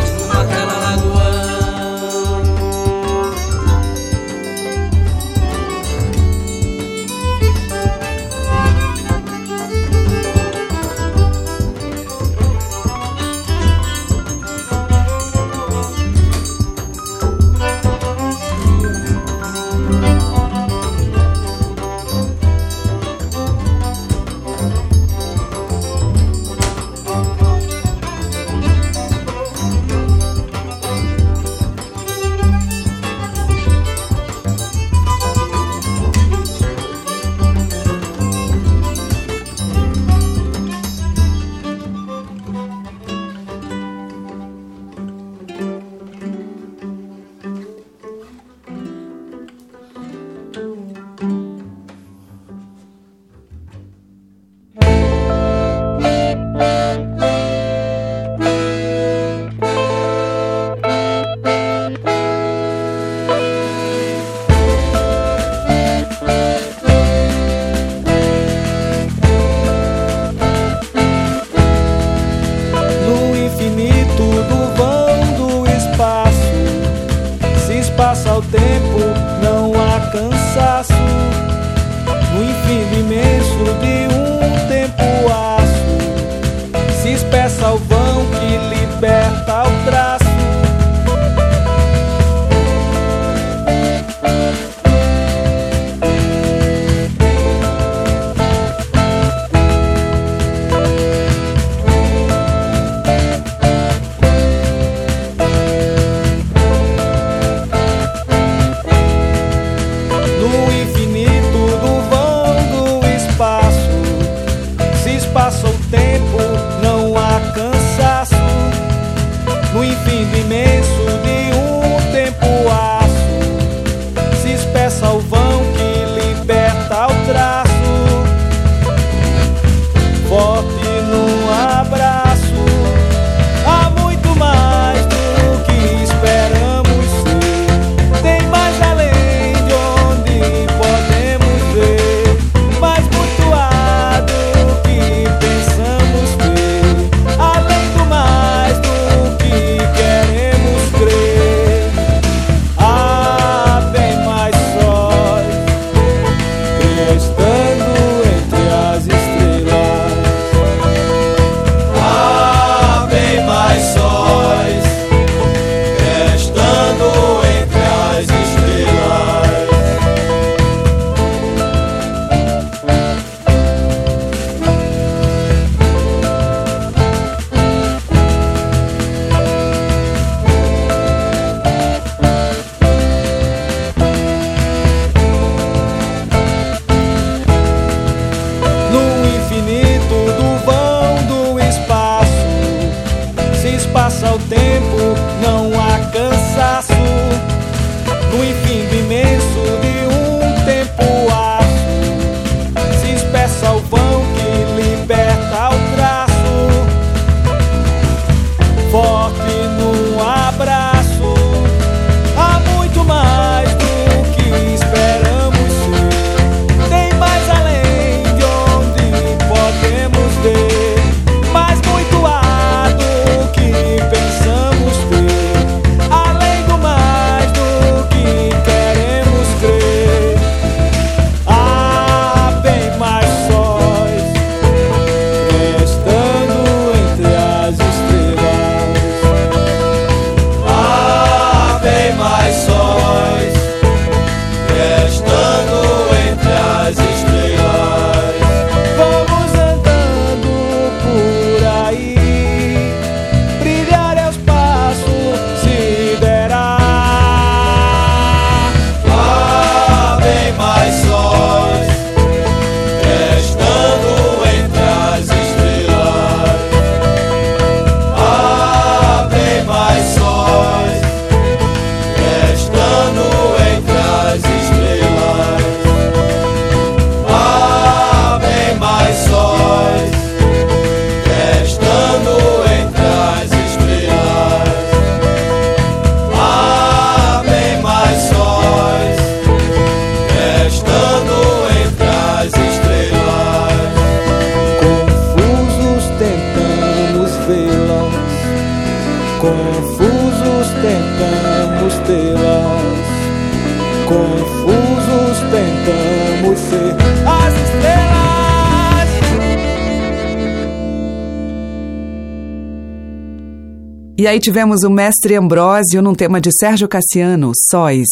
aí 314.32 314.40
tivemos 314.40 314.82
o 314.82 314.88
Mestre 314.88 315.36
Ambrósio 315.36 316.00
num 316.00 316.14
tema 316.14 316.40
de 316.40 316.50
Sérgio 316.58 316.88
Cassiano, 316.88 317.52
Sóis. 317.70 318.08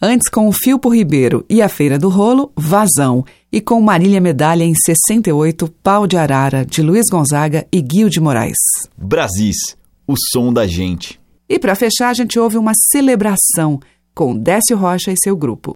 Antes 0.00 0.28
com 0.28 0.46
o 0.46 0.52
Filpo 0.52 0.90
Ribeiro 0.90 1.46
e 1.48 1.62
a 1.62 1.68
Feira 1.68 1.98
do 1.98 2.10
Rolo, 2.10 2.52
Vazão. 2.54 3.24
E 3.50 3.58
com 3.58 3.80
Marília 3.80 4.20
Medalha 4.20 4.64
em 4.64 4.74
68, 4.74 5.72
Pau 5.82 6.06
de 6.06 6.18
Arara, 6.18 6.66
de 6.66 6.82
Luiz 6.82 7.06
Gonzaga 7.10 7.66
e 7.72 7.80
Guil 7.80 8.10
de 8.10 8.20
Moraes. 8.20 8.58
Brasis, 8.98 9.56
o 10.06 10.14
som 10.30 10.52
da 10.52 10.66
gente. 10.66 11.18
E 11.48 11.58
para 11.58 11.74
fechar, 11.74 12.10
a 12.10 12.14
gente 12.14 12.38
ouve 12.38 12.58
uma 12.58 12.72
celebração 12.90 13.80
com 14.14 14.36
Décio 14.36 14.76
Rocha 14.76 15.10
e 15.10 15.16
seu 15.16 15.34
grupo. 15.34 15.74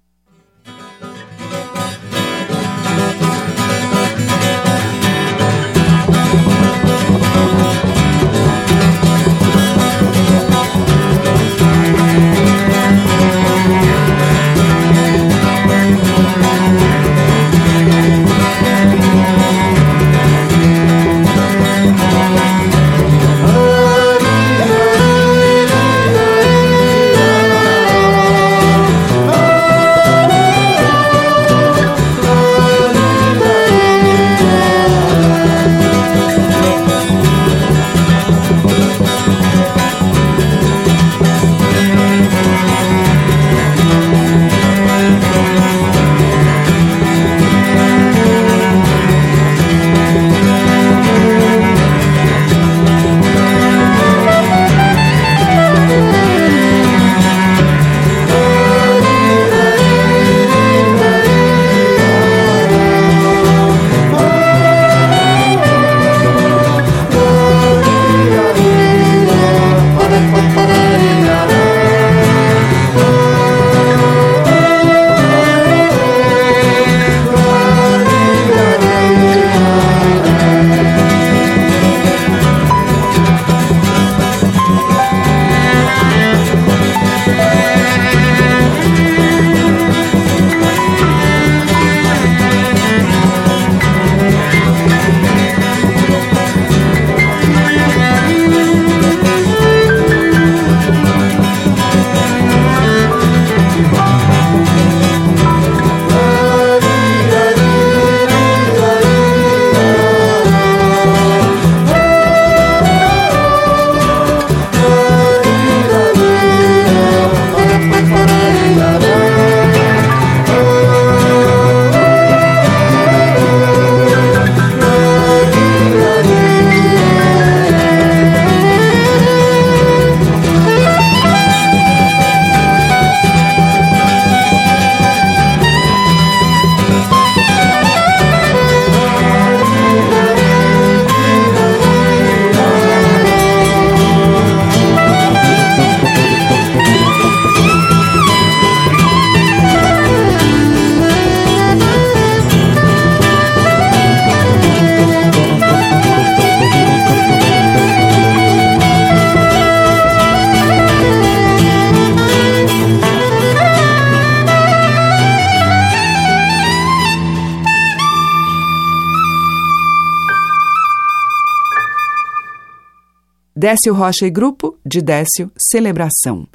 Décio 173.67 173.93
Rocha 173.93 174.25
e 174.25 174.31
Grupo, 174.31 174.77
de 174.87 175.03
Décio, 175.03 175.51
Celebração. 175.59 176.47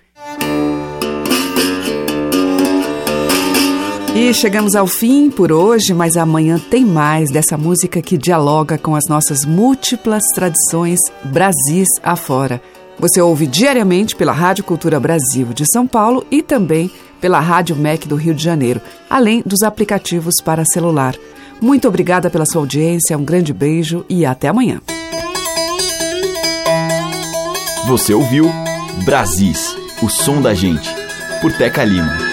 E 4.16 4.34
chegamos 4.34 4.76
ao 4.76 4.88
fim 4.88 5.30
por 5.30 5.52
hoje, 5.52 5.94
mas 5.94 6.16
amanhã 6.16 6.58
tem 6.58 6.86
mais 6.86 7.30
dessa 7.30 7.58
música 7.58 8.02
que 8.02 8.18
dialoga 8.18 8.78
com 8.78 8.96
as 8.96 9.10
nossas 9.10 9.44
múltiplas 9.44 10.24
tradições 10.34 11.00
Brasis 11.26 11.90
afora. 12.02 12.62
Você 12.98 13.20
ouve 13.20 13.46
diariamente 13.46 14.16
pela 14.16 14.32
Rádio 14.32 14.64
Cultura 14.64 14.98
Brasil 14.98 15.48
de 15.48 15.66
São 15.70 15.86
Paulo 15.86 16.26
e 16.32 16.42
também 16.42 16.90
pela 17.20 17.42
Rádio 17.42 17.76
MEC 17.76 18.08
do 18.08 18.16
Rio 18.16 18.34
de 18.34 18.42
Janeiro, 18.42 18.80
além 19.10 19.44
dos 19.46 19.64
aplicativos 19.64 20.36
para 20.46 20.64
celular. 20.64 21.14
Muito 21.62 21.90
obrigada 21.90 22.30
pela 22.30 22.46
sua 22.46 22.62
audiência, 22.62 23.18
um 23.18 23.26
grande 23.26 23.52
beijo 23.52 24.06
e 24.08 24.26
até 24.26 24.48
amanhã. 24.48 24.80
Você 27.92 28.14
ouviu 28.14 28.50
Brasis, 29.04 29.76
o 30.02 30.08
som 30.08 30.42
da 30.42 30.54
gente, 30.54 30.90
por 31.42 31.52
Teca 31.52 31.84
Lima. 31.84 32.31